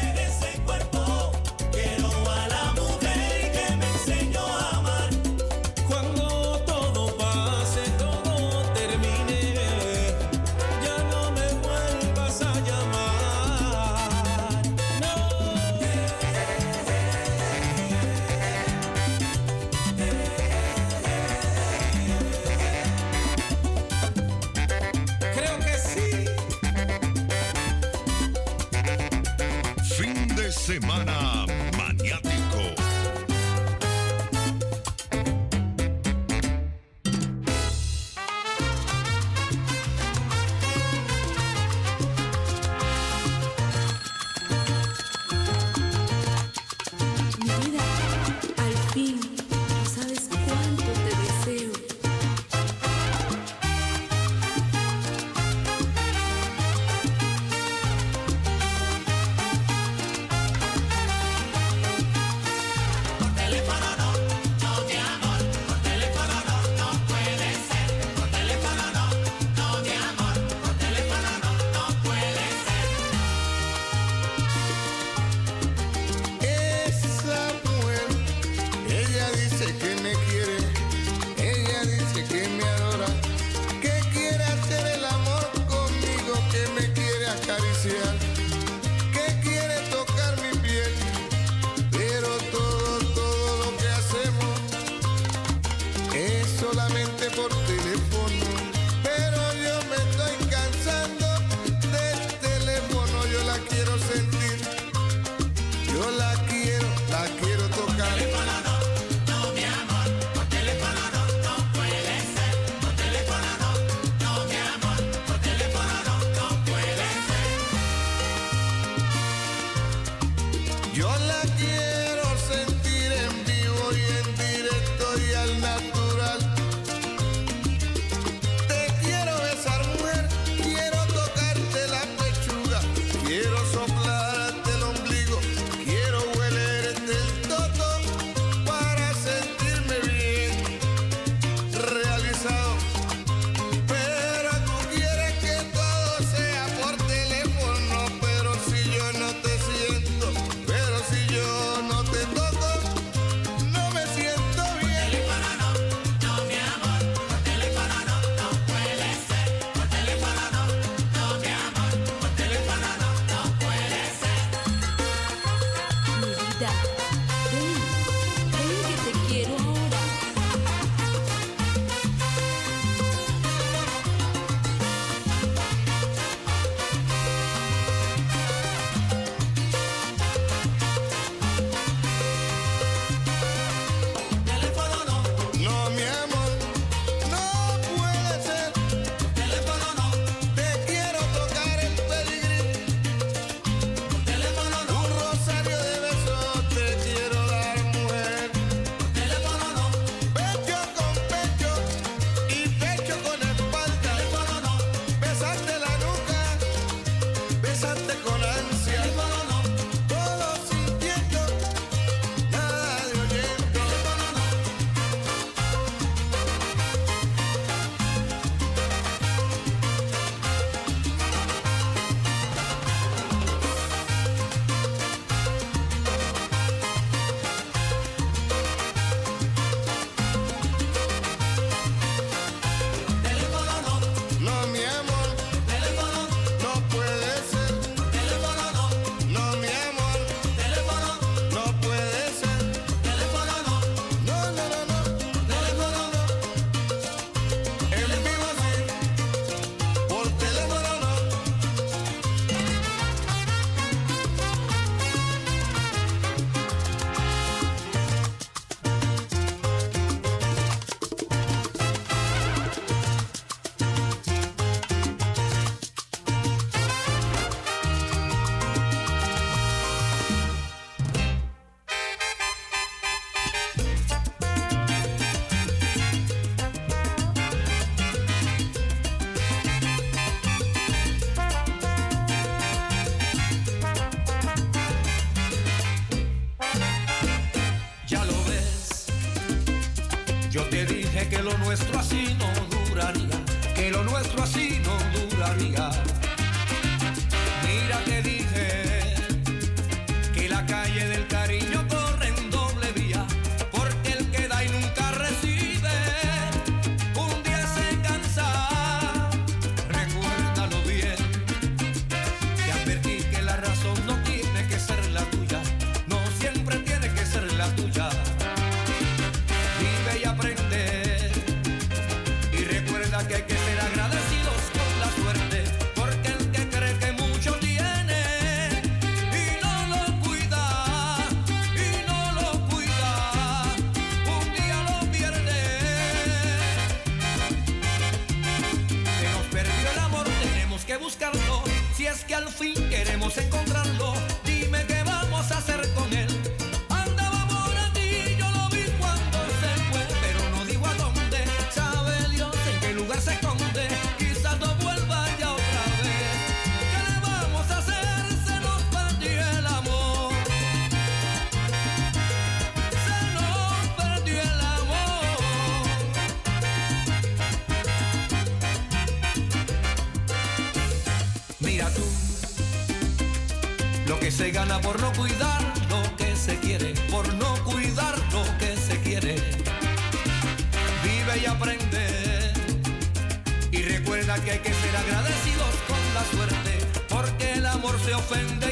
[388.34, 388.63] Amor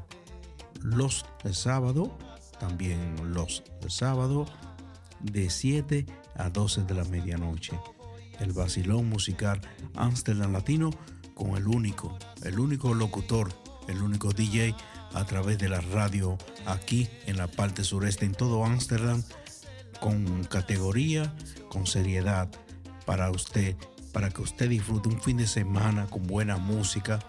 [0.81, 2.17] Los de sábado,
[2.59, 4.45] también los de sábado
[5.19, 6.05] de 7
[6.35, 7.79] a 12 de la medianoche.
[8.39, 9.61] El vacilón musical
[9.95, 10.89] Amsterdam Latino
[11.33, 13.51] con el único, el único locutor,
[13.87, 14.75] el único DJ
[15.13, 19.23] a través de la radio aquí en la parte sureste, en todo Ámsterdam,
[19.99, 21.33] con categoría,
[21.69, 22.49] con seriedad
[23.05, 23.75] para usted,
[24.11, 27.19] para que usted disfrute un fin de semana con buena música,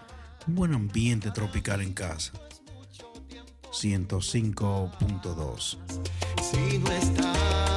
[0.47, 2.33] un buen ambiente tropical en casa.
[3.71, 5.77] 105.2.
[6.41, 7.76] Si no estás,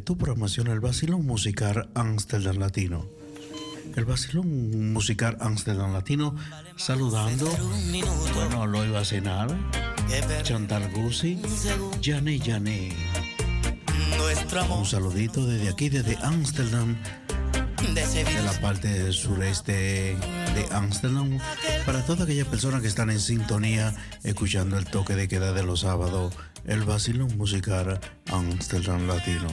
[0.00, 3.06] tu programación el Basilón Musical Amsterdam Latino.
[3.96, 6.34] El Basilón Musical Amsterdam Latino
[6.76, 7.46] saludando.
[8.34, 9.48] Bueno, lo iba a cenar.
[10.42, 11.40] Chantal Guzzi,
[12.02, 12.92] Jané Jané.
[14.70, 16.96] Un saludito desde aquí, desde Amsterdam
[17.94, 21.38] de la parte sureste de Amsterdam
[21.86, 23.94] para todas aquellas personas que están en sintonía
[24.24, 26.34] escuchando el toque de queda de los sábados,
[26.64, 28.00] el vacilón musical
[28.30, 29.48] Amsterdam Latino.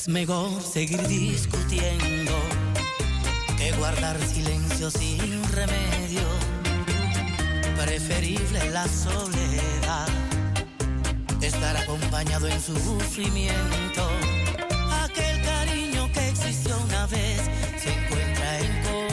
[0.00, 2.32] Es mejor seguir discutiendo
[3.58, 6.22] que guardar silencio sin remedio.
[7.76, 10.08] Preferible la soledad,
[11.42, 14.08] estar acompañado en su sufrimiento.
[15.02, 17.42] Aquel cariño que existió una vez
[17.76, 19.09] se encuentra en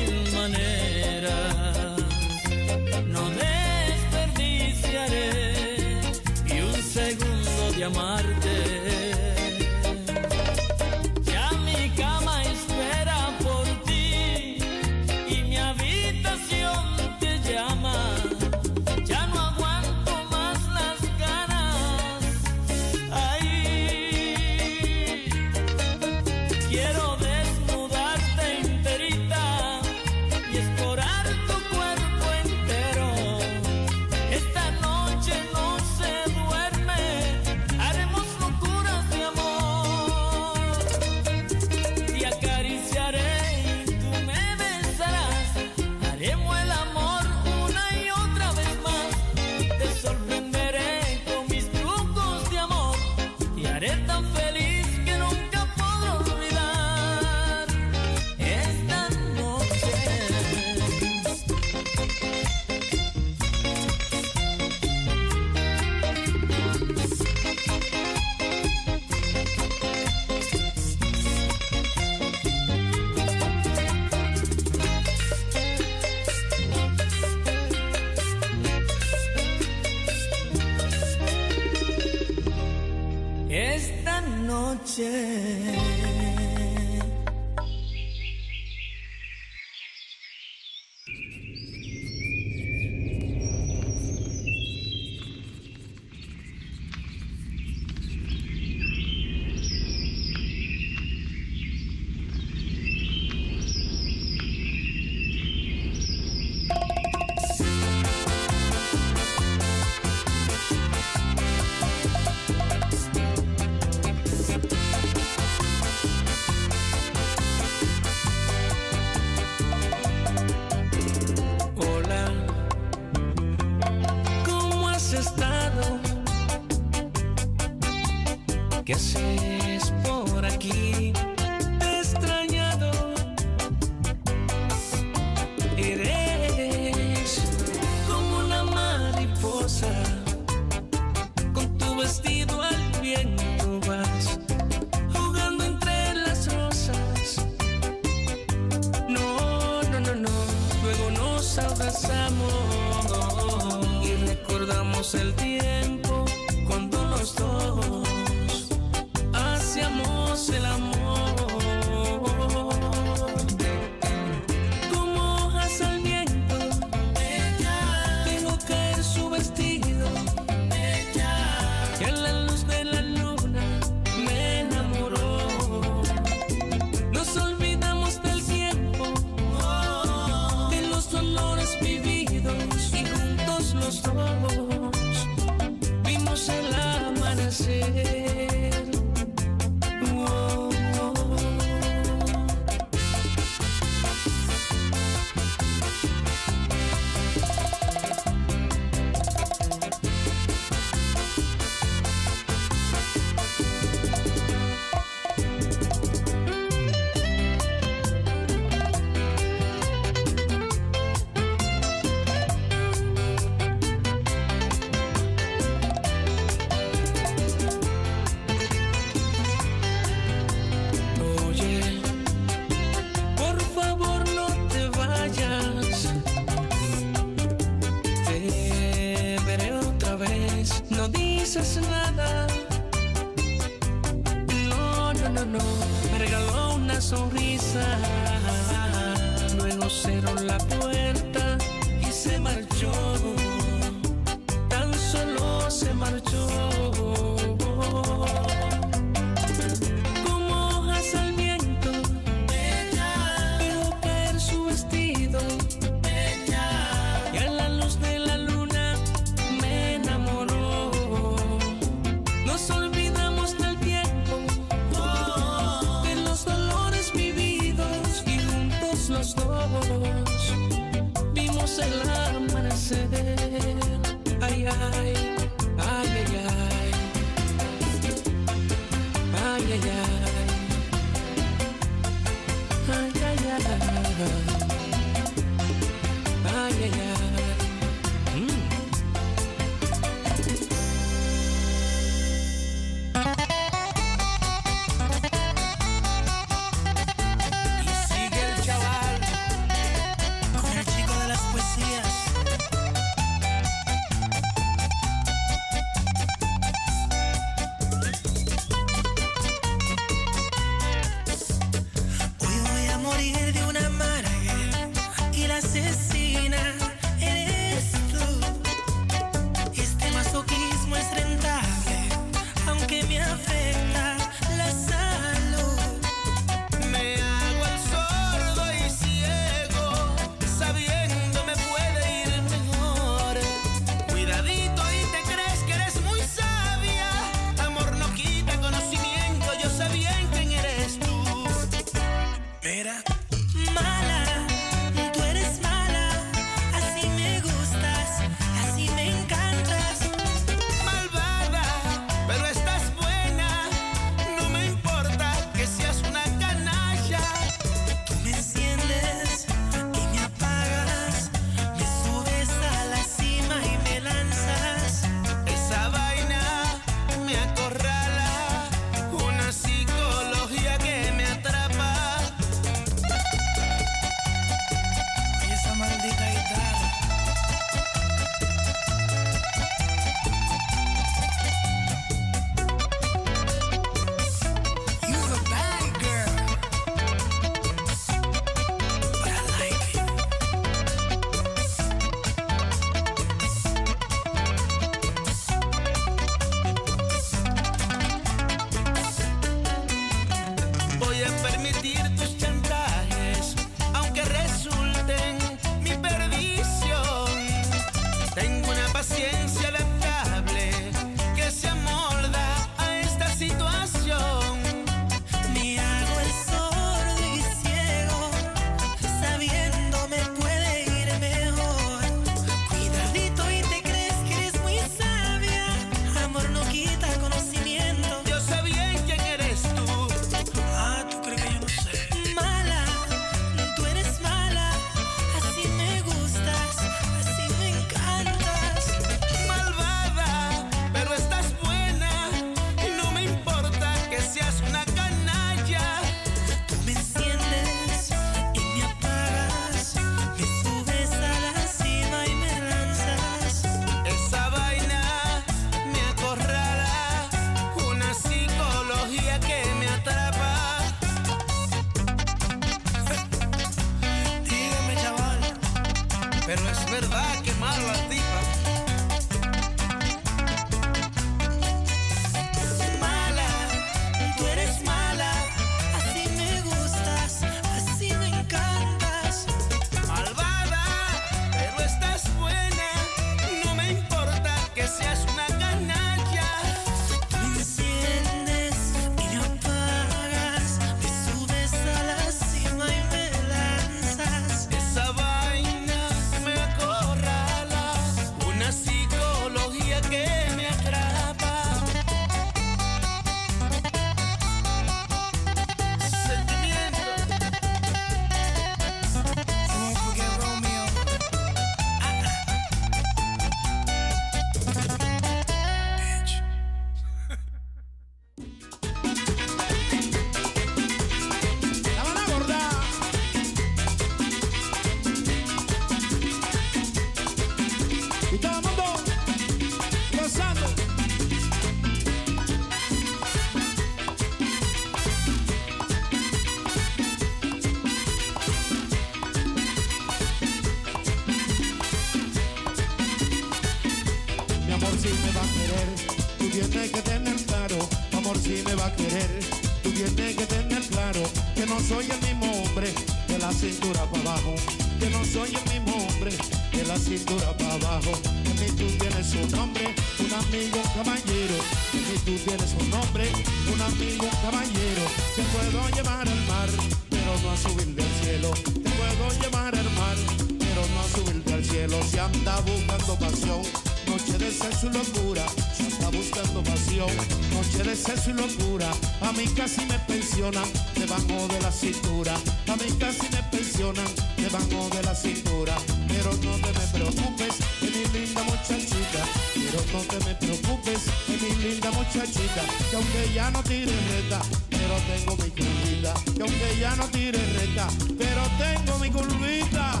[551.80, 552.92] no soy el mismo hombre
[553.26, 554.54] de la cintura para abajo,
[554.98, 556.32] que no soy el mismo hombre
[556.72, 558.12] de la cintura para abajo.
[558.44, 561.56] En mí tú tienes un nombre, un amigo, caballero.
[561.94, 563.28] En mí tú tienes un nombre,
[563.72, 565.04] un amigo, caballero.
[565.36, 566.68] Te puedo llevar al mar,
[567.08, 568.50] pero no a subirte al cielo.
[568.50, 570.16] Te puedo llevar al mar,
[570.58, 571.96] pero no a subirte al cielo.
[572.10, 573.62] Si anda buscando pasión,
[574.06, 575.46] noche de sexo y locura.
[575.76, 577.10] Si anda buscando pasión,
[577.54, 578.90] noche de sexo y locura.
[579.22, 580.68] A mí casi me pensionan
[581.10, 582.34] debajo de la cintura.
[582.68, 584.06] A mí casi me pensionan
[584.36, 585.74] debajo de la cintura.
[586.06, 589.22] Pero no te me preocupes, de mi linda muchachita.
[589.54, 592.62] Pero no te me preocupes, de mi linda muchachita.
[592.90, 594.40] Que aunque ya no tire reta,
[594.70, 596.14] pero tengo mi curvita.
[596.36, 600.00] Que aunque ya no tire reta, pero tengo mi curvita.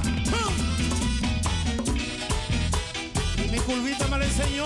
[3.36, 4.64] Y mi curvita me la enseñó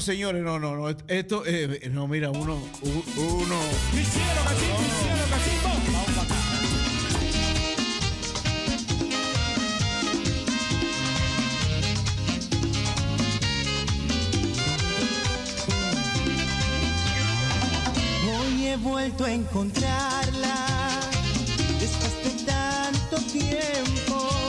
[0.00, 0.88] Señores, no, no, no.
[1.08, 2.58] Esto, eh, no, mira, uno,
[3.16, 3.56] uno.
[18.26, 21.00] Hoy he vuelto a encontrarla
[21.78, 24.39] después de tanto tiempo.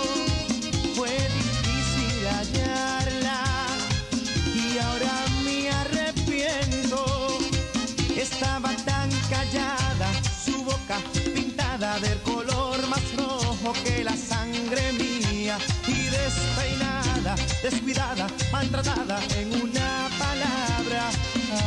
[11.81, 21.09] del color más rojo que la sangre mía y despeinada, descuidada, maltratada en una palabra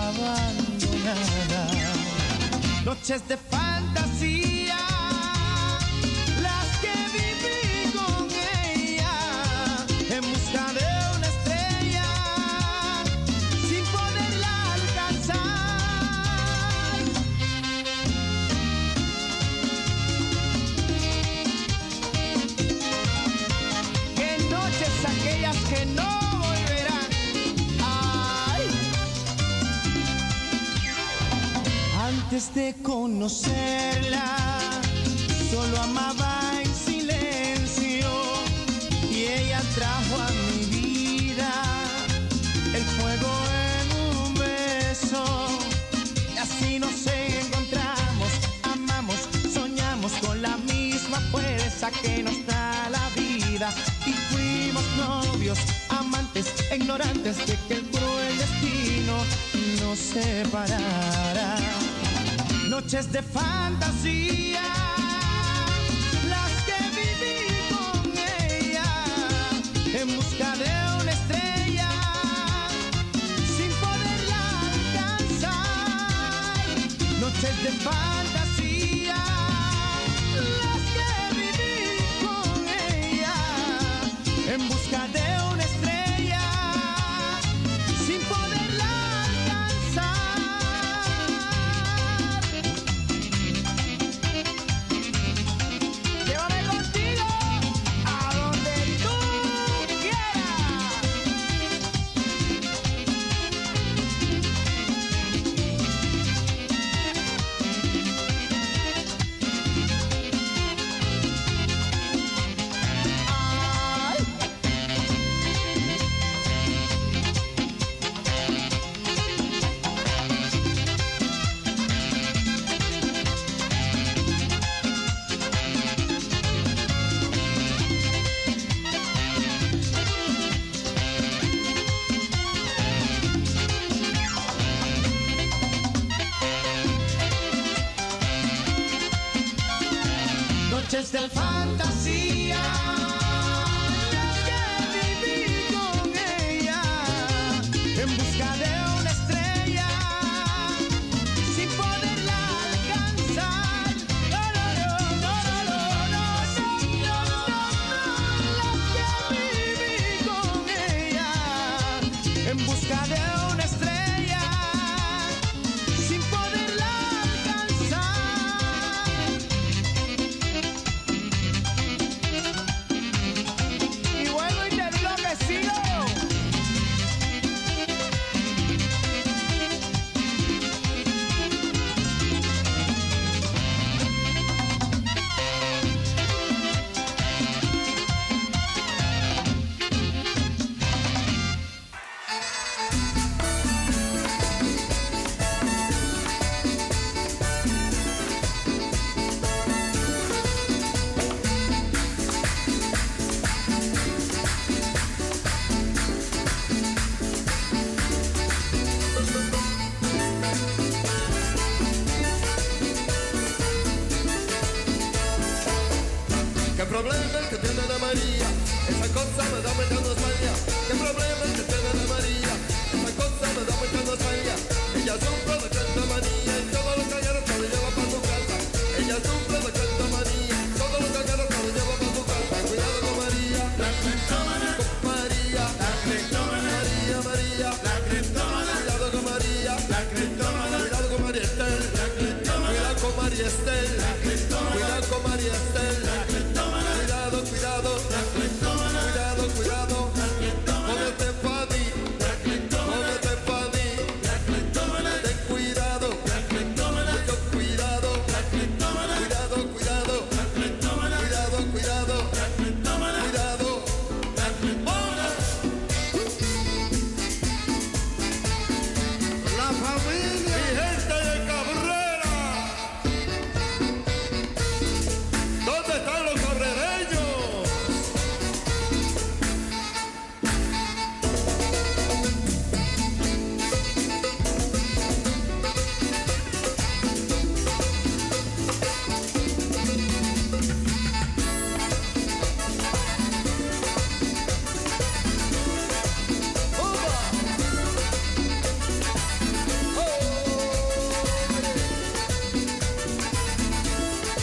[0.07, 1.67] abandonada.
[2.85, 4.44] Noches de fantasía
[32.35, 34.37] Antes de conocerla,
[35.53, 38.11] solo amaba en silencio
[39.09, 41.53] y ella trajo a mi vida
[42.75, 43.31] el fuego
[43.71, 45.25] en un beso.
[46.35, 48.31] Y así nos encontramos,
[48.65, 53.73] amamos, soñamos con la misma fuerza que nos da la vida
[54.07, 59.23] y fuimos novios, amantes, ignorantes de que el cruel destino
[59.81, 61.84] nos separara
[62.75, 64.65] noches de fantasía,
[66.29, 67.39] las que viví
[67.71, 68.03] con
[68.51, 68.91] ella
[70.01, 71.91] en busca de una estrella,
[73.57, 76.65] sin poderla alcanzar,
[77.21, 79.23] noches de fantasía,
[80.65, 81.77] las que viví
[82.27, 82.57] con
[82.91, 83.37] ella
[84.53, 85.54] en busca de una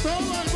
[0.02, 0.51] so much.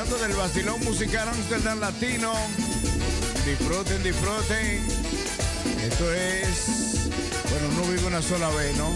[0.00, 2.32] disfrutando del vacilón musical Amsterdam Latino.
[3.44, 4.86] Disfruten, disfruten.
[5.82, 7.10] Esto es,
[7.50, 8.88] bueno, no vivo una sola vez, ¿no?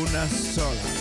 [0.00, 0.93] Una sola.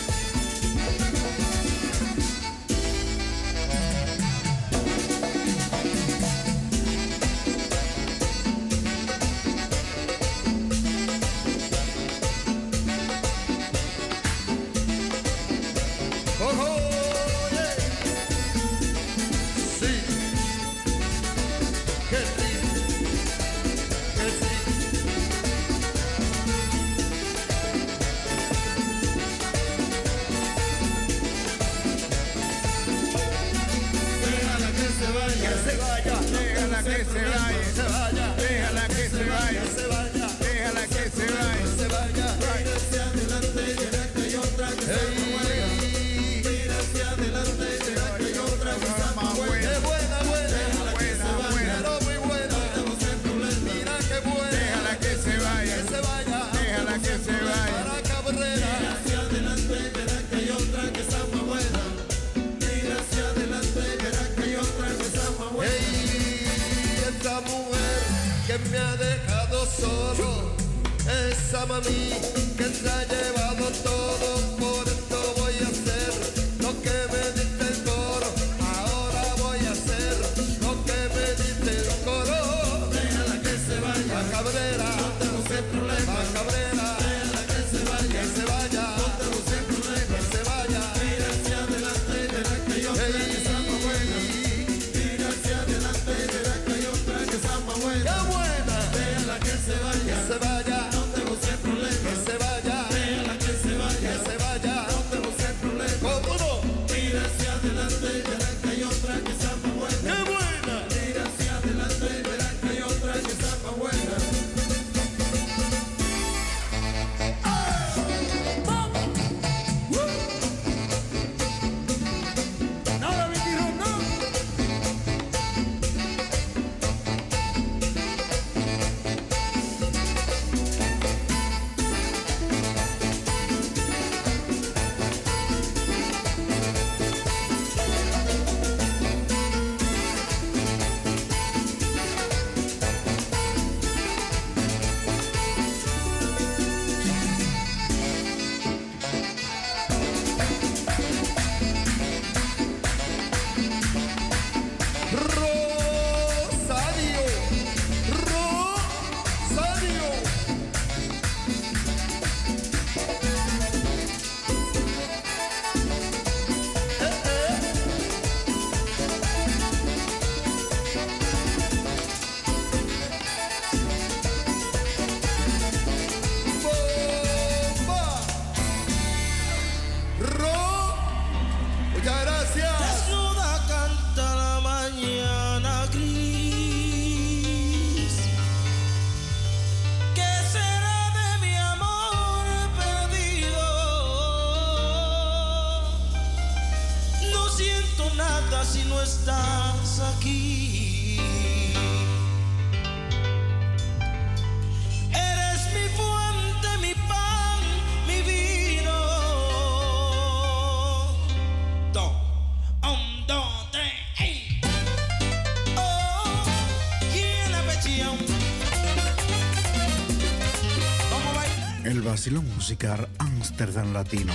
[222.13, 224.33] Asilo Musical Amsterdam Latino.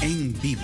[0.00, 0.62] En vivo.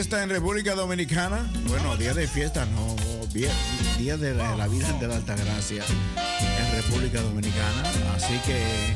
[0.00, 1.46] fiesta en República Dominicana?
[1.68, 2.96] Bueno, día de fiesta no,
[3.34, 5.84] día, de la, la Virgen de la Altagracia
[6.16, 7.82] en República Dominicana.
[8.16, 8.94] Así que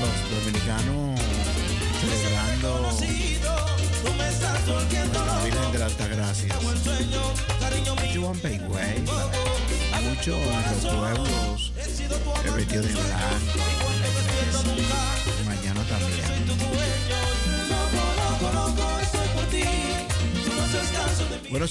[0.00, 0.10] los
[0.42, 1.20] dominicanos
[2.00, 2.90] celebrando
[5.24, 6.52] la Virgen de la Altagracia.
[6.56, 6.76] Juan
[10.00, 11.72] muchos en los pueblos
[12.56, 13.14] vestidos de blanco.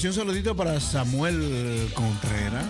[0.02, 2.66] Un saludito para Samuel Contreras.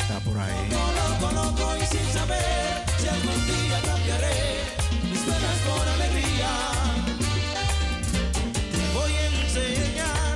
[0.00, 0.68] Está por ahí.
[0.70, 4.64] Loco, loco, loco, y sin saber si algún día cambiaré
[5.04, 6.48] mis penas por alegría.
[8.72, 10.34] Te voy a enseñar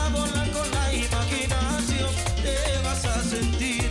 [0.00, 2.10] a volar con la imaginación.
[2.42, 3.86] Te vas a sentir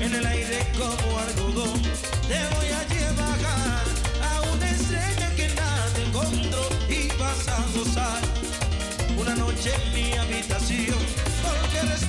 [0.00, 1.82] en el aire como algodón.
[2.26, 3.38] Te voy a llevar
[4.22, 8.22] a una estrella que nada te encontró y vas a gozar
[9.18, 10.83] una noche en mi habitación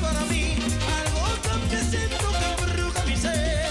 [0.02, 0.56] para mí
[1.00, 3.64] algo tan presente que brujas y sé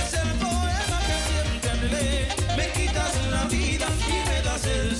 [0.00, 4.99] es el poema que siempre lees me quitas la vida y me das el.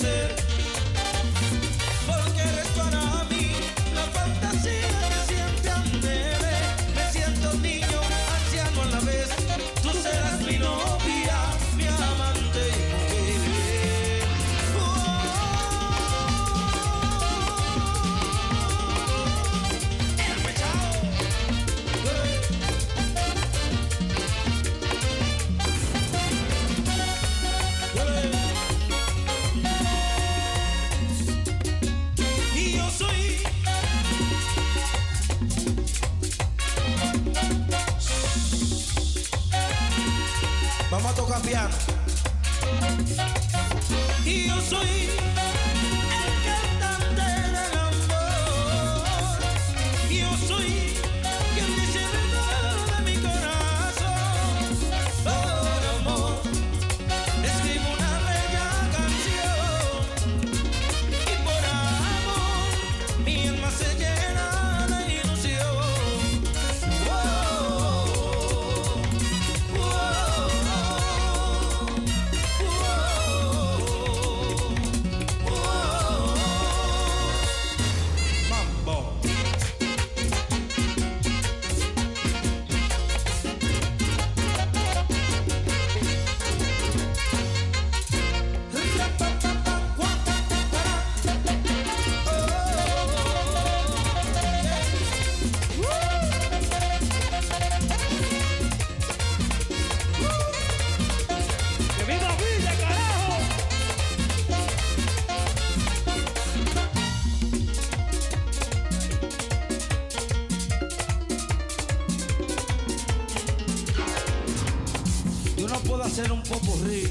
[115.90, 117.10] Puedo hacer un popurrí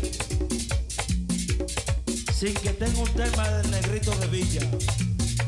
[2.34, 4.62] sin que tenga un tema del negrito de Villa,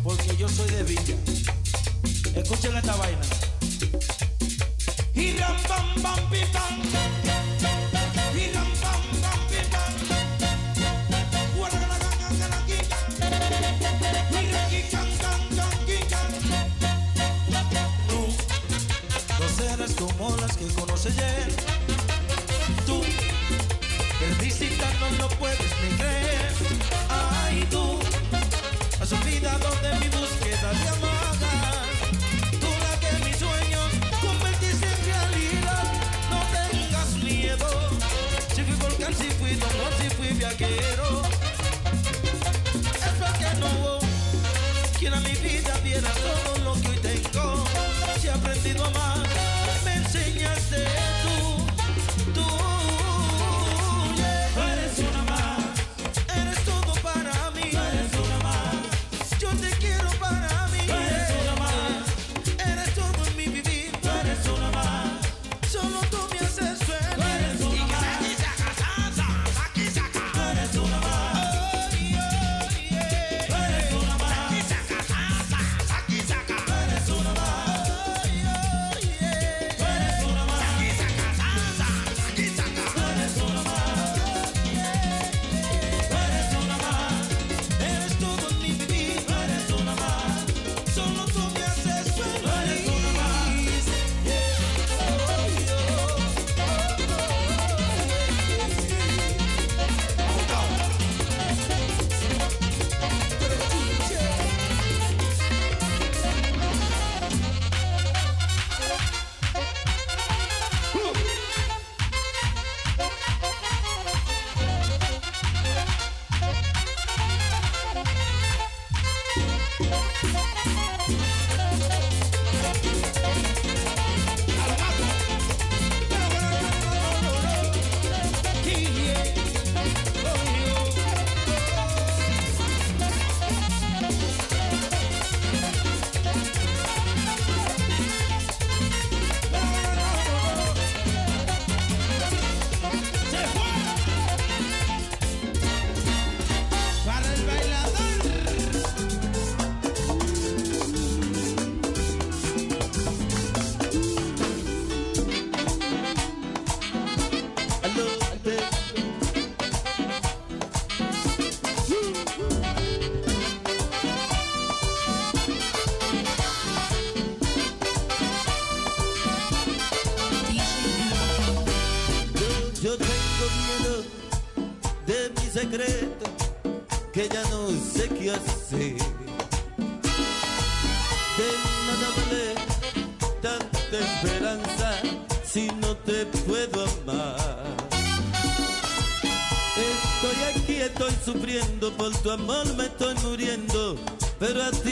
[0.04, 1.16] porque yo soy de Villa.
[2.36, 3.22] Escuchen esta vaina.
[5.14, 6.82] Y ram pam pam pi, pam.
[8.36, 9.94] Y ram pam pam pi, pam.
[11.56, 12.98] Guarda la ganga de la quica.
[14.42, 15.42] Y ra qui can can
[16.10, 16.32] can.
[18.10, 18.20] Tú
[19.40, 21.71] no serás como las que conoce ayer.
[25.18, 26.52] Lo puedes ni creer.
[27.10, 28.00] Ay, tú
[29.02, 31.56] has olvidado de mi búsqueda de amaga.
[32.62, 33.90] Tú la que mis sueños
[34.22, 35.86] convertiste en realidad.
[36.32, 37.68] No tengas miedo.
[38.56, 41.22] Si fui volcán, si fui Juan, si fui viajero.
[43.06, 44.00] Es porque no hubo
[45.00, 47.66] quien a mi vida diera todo lo que hoy tengo.
[48.22, 49.21] Si he aprendido a amar,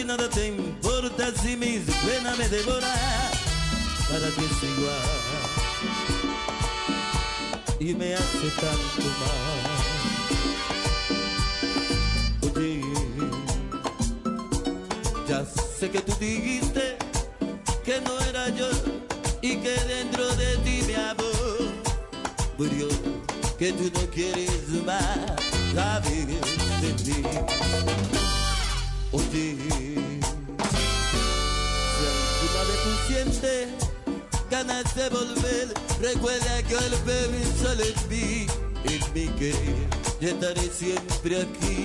[0.09, 3.29] nada te importa si mis penas me devoran.
[4.09, 5.29] Para ti es igual
[7.79, 8.49] y me hace
[41.39, 41.78] siempre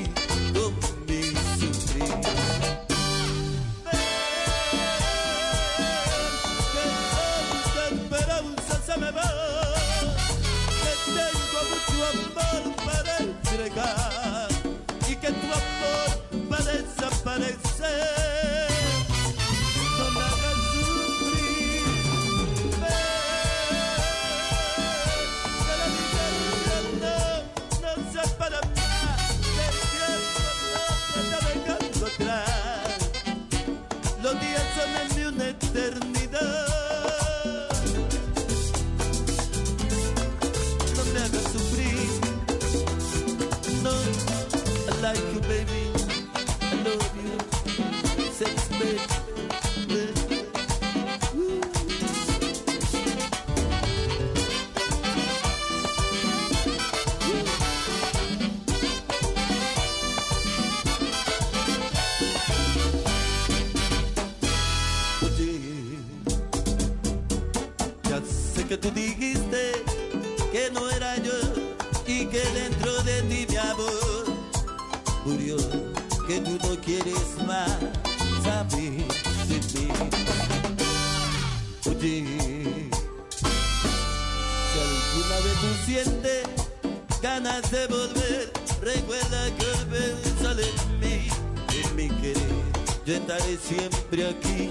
[88.80, 91.28] recuerda que pensar en mí,
[91.72, 92.62] en mi querer,
[93.06, 94.70] yo estaré siempre aquí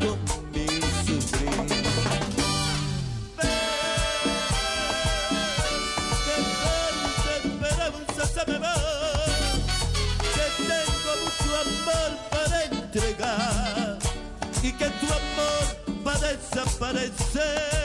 [0.00, 0.18] con
[0.52, 0.66] mi
[1.06, 1.50] sufrir.
[6.24, 8.74] Que tanta esperanza se me va,
[10.34, 13.98] que tengo mucho amor para entregar
[14.62, 15.64] y que tu amor
[16.06, 17.81] va a desaparecer.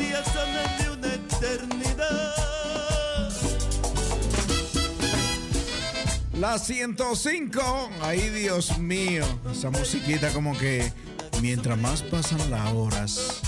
[0.00, 0.48] Días son
[0.78, 2.34] de una eternidad.
[6.38, 7.90] La 105.
[8.02, 9.24] Ay, Dios mío.
[9.52, 10.90] Esa musiquita como que
[11.42, 13.40] mientras más pasan las horas.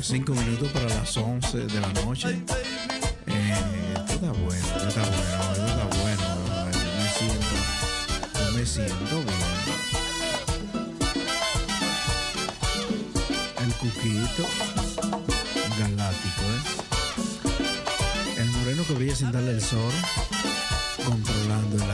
[0.00, 2.42] Cinco minutos para las 11 de la noche.
[3.26, 3.54] Eh,
[3.96, 6.22] esto está bueno, esto está bueno, esto está bueno.
[6.98, 7.56] Me siento,
[8.54, 9.17] me siento
[21.04, 21.90] controlando el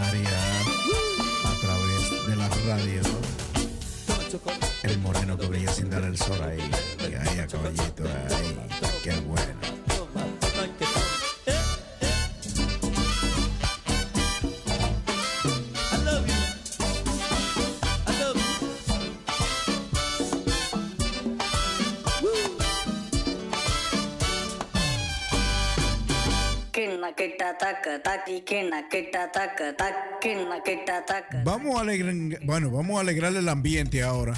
[31.45, 32.15] Vamos a alegrar,
[32.45, 34.33] bueno, vamos a alegrarle el ambiente ahora.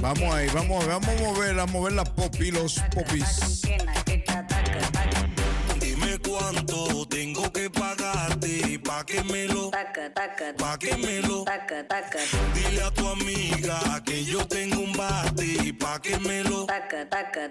[0.00, 3.62] Vamos ahí, vamos, vamos a mover, a mover las popis, los popis.
[5.80, 11.44] Dime cuánto tengo que pagarte pa' que me lo, pa' que me lo.
[12.54, 16.66] Dile a tu amiga que yo tengo un bate pa' que me lo,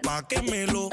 [0.01, 0.89] pa' que me lo.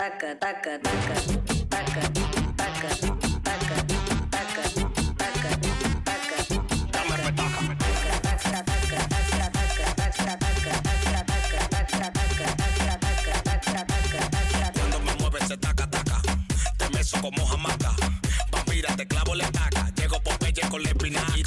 [17.22, 17.94] Como jamaca.
[18.50, 19.88] Pampira, te clavo la taca.
[19.94, 21.38] Llego Popeye con la espinaca.
[21.38, 21.42] Y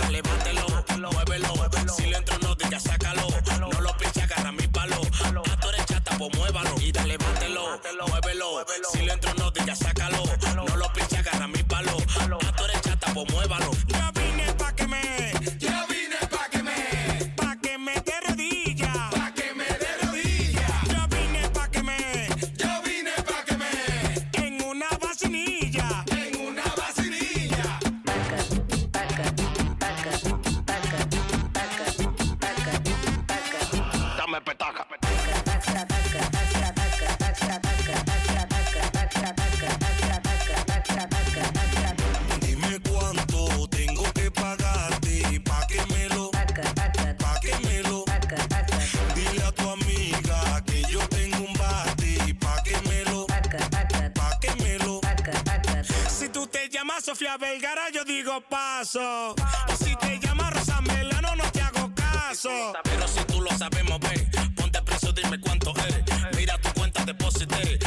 [57.91, 59.31] Yo digo paso.
[59.33, 62.49] O si te llamas Rosa Melano, no te hago caso.
[62.83, 66.37] Pero si tú lo sabes mover, ponte preso, dime cuánto es.
[66.37, 67.77] Mira tu cuenta, deposité,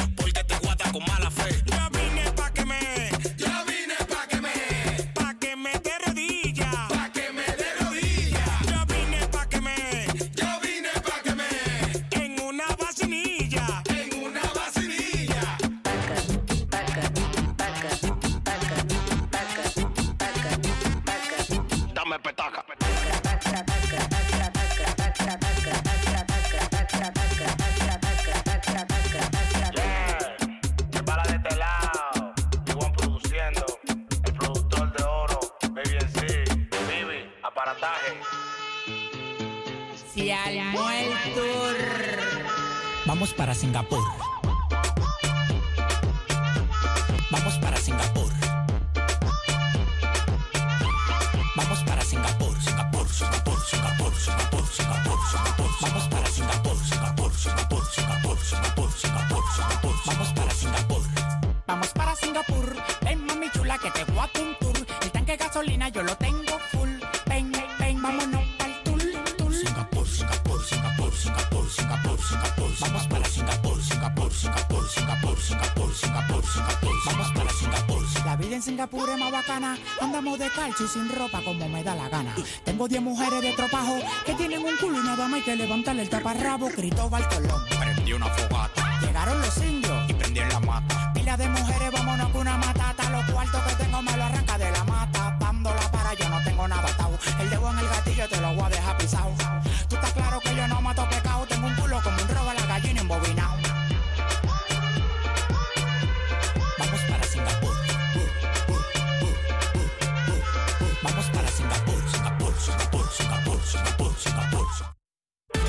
[80.88, 82.34] sin ropa como me da la gana.
[82.64, 86.02] Tengo 10 mujeres de tropajo que tienen un culo y nada más hay que levantarle
[86.02, 86.68] el taparrabo.
[86.68, 87.62] Cristóbal Colón.
[87.78, 88.67] Prendí una fogata